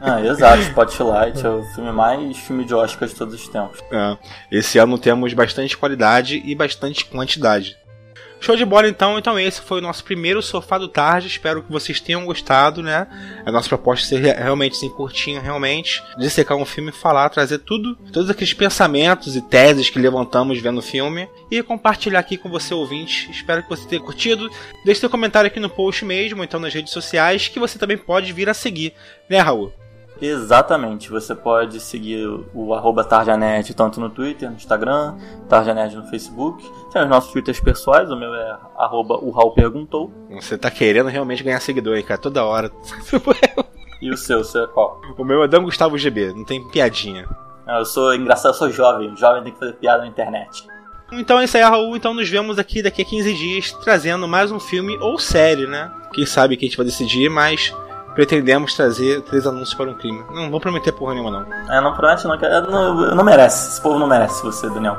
Ah, 0.00 0.22
exato. 0.22 0.62
Spotlight 0.62 1.44
é 1.44 1.50
o 1.50 1.62
filme 1.74 1.92
mais 1.92 2.38
filme 2.38 2.64
de 2.64 2.74
Oscar 2.74 3.06
de 3.06 3.14
todos 3.14 3.34
os 3.34 3.46
tempos. 3.46 3.78
É. 3.92 4.16
Esse 4.50 4.78
ano 4.78 4.98
temos 4.98 5.34
bastante 5.34 5.76
qualidade 5.76 6.42
e 6.42 6.54
bastante 6.54 7.04
quantidade. 7.04 7.76
Show 8.38 8.54
de 8.54 8.64
bola 8.64 8.88
então, 8.88 9.18
então 9.18 9.38
esse 9.38 9.60
foi 9.60 9.78
o 9.78 9.82
nosso 9.82 10.04
primeiro 10.04 10.40
Sofá 10.40 10.78
do 10.78 10.86
Tarde, 10.86 11.26
espero 11.26 11.62
que 11.62 11.72
vocês 11.72 11.98
tenham 12.00 12.24
gostado, 12.24 12.80
né? 12.82 13.06
A 13.44 13.50
nossa 13.50 13.68
proposta 13.68 14.04
é 14.04 14.08
ser 14.08 14.18
re- 14.24 14.40
realmente 14.40 14.76
assim, 14.76 14.88
curtinha, 14.88 15.40
realmente, 15.40 16.00
dissecar 16.16 16.56
um 16.56 16.64
filme, 16.64 16.92
falar, 16.92 17.28
trazer 17.30 17.58
tudo, 17.58 17.96
todos 18.12 18.30
aqueles 18.30 18.54
pensamentos 18.54 19.34
e 19.34 19.40
teses 19.40 19.90
que 19.90 19.98
levantamos 19.98 20.60
vendo 20.60 20.78
o 20.78 20.82
filme 20.82 21.28
e 21.50 21.60
compartilhar 21.62 22.20
aqui 22.20 22.36
com 22.36 22.48
você 22.48 22.72
ouvinte. 22.72 23.28
Espero 23.30 23.62
que 23.64 23.68
você 23.68 23.88
tenha 23.88 24.00
curtido. 24.02 24.48
Deixe 24.84 25.00
seu 25.00 25.10
comentário 25.10 25.48
aqui 25.48 25.58
no 25.58 25.70
post 25.70 26.04
mesmo, 26.04 26.44
então 26.44 26.60
nas 26.60 26.72
redes 26.72 26.92
sociais, 26.92 27.48
que 27.48 27.58
você 27.58 27.78
também 27.78 27.98
pode 27.98 28.32
vir 28.32 28.48
a 28.48 28.54
seguir, 28.54 28.92
né, 29.28 29.38
Raul? 29.40 29.72
Exatamente, 30.20 31.10
você 31.10 31.34
pode 31.34 31.78
seguir 31.80 32.26
o 32.54 32.72
arroba 32.74 33.04
Tarjanet 33.04 33.74
tanto 33.74 34.00
no 34.00 34.08
Twitter, 34.08 34.48
no 34.48 34.56
Instagram, 34.56 35.16
Tarjanet 35.48 35.94
no 35.94 36.04
Facebook. 36.08 36.64
Tem 36.92 37.02
os 37.02 37.08
nossos 37.08 37.32
twitters 37.32 37.60
pessoais, 37.60 38.10
o 38.10 38.16
meu 38.16 38.34
é 38.34 38.56
arroba 38.78 39.16
o 39.16 39.30
Raul 39.30 39.52
Perguntou. 39.52 40.10
Você 40.30 40.56
tá 40.56 40.70
querendo 40.70 41.08
realmente 41.08 41.42
ganhar 41.44 41.60
seguidor 41.60 41.96
aí, 41.96 42.02
cara, 42.02 42.20
toda 42.20 42.44
hora. 42.44 42.70
E 44.00 44.10
o 44.10 44.16
seu, 44.16 44.40
o 44.40 44.44
seu 44.44 44.64
é 44.64 44.66
qual? 44.66 45.00
o 45.16 45.24
meu 45.24 45.42
é 45.42 45.48
Dan 45.48 45.62
Gustavo 45.64 45.96
GB, 45.96 46.34
não 46.34 46.44
tem 46.44 46.62
piadinha. 46.68 47.26
Ah, 47.66 47.78
Eu 47.78 47.86
sou 47.86 48.14
engraçado, 48.14 48.50
eu 48.50 48.54
sou 48.54 48.70
jovem, 48.70 49.16
jovem 49.16 49.42
tem 49.42 49.52
que 49.54 49.58
fazer 49.58 49.72
piada 49.72 50.02
na 50.02 50.06
internet. 50.06 50.66
Então 51.12 51.40
é 51.40 51.44
isso 51.44 51.56
aí, 51.56 51.62
Raul. 51.62 51.96
Então 51.96 52.12
nos 52.12 52.28
vemos 52.28 52.58
aqui 52.58 52.82
daqui 52.82 53.00
a 53.00 53.04
15 53.06 53.32
dias 53.34 53.72
trazendo 53.82 54.28
mais 54.28 54.52
um 54.52 54.60
filme 54.60 54.98
ou 54.98 55.18
série, 55.18 55.66
né? 55.66 55.90
Quem 56.12 56.26
sabe 56.26 56.58
que 56.58 56.66
a 56.66 56.68
gente 56.68 56.76
vai 56.76 56.84
decidir, 56.84 57.30
mas 57.30 57.74
pretendemos 58.16 58.74
trazer 58.74 59.20
três 59.20 59.46
anúncios 59.46 59.74
para 59.74 59.90
um 59.90 59.94
crime. 59.94 60.24
Não 60.32 60.50
vou 60.50 60.58
prometer 60.58 60.90
porra 60.90 61.14
nenhuma, 61.14 61.30
não. 61.30 61.72
É, 61.72 61.80
não 61.80 61.94
promete 61.94 62.24
não, 62.24 62.36
não, 62.36 63.14
não 63.14 63.24
merece, 63.24 63.72
esse 63.72 63.80
povo 63.80 63.98
não 63.98 64.06
merece 64.06 64.42
você, 64.42 64.68
Daniel. 64.70 64.96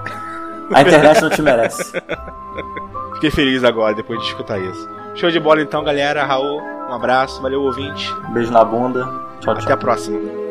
A 0.71 0.81
internet 0.81 1.21
não 1.21 1.29
te 1.29 1.41
merece. 1.41 1.91
Fiquei 3.15 3.31
feliz 3.31 3.63
agora 3.63 3.95
depois 3.95 4.19
de 4.19 4.27
escutar 4.27 4.59
isso. 4.59 4.87
Show 5.15 5.31
de 5.31 5.39
bola 5.39 5.61
então, 5.61 5.83
galera. 5.83 6.23
Raul, 6.23 6.61
um 6.61 6.93
abraço, 6.93 7.41
valeu 7.41 7.63
ouvinte. 7.63 8.13
Beijo 8.29 8.51
na 8.51 8.63
bunda, 8.63 9.03
tchau, 9.39 9.55
tchau. 9.55 9.63
Até 9.63 9.73
a 9.73 9.77
próxima. 9.77 10.46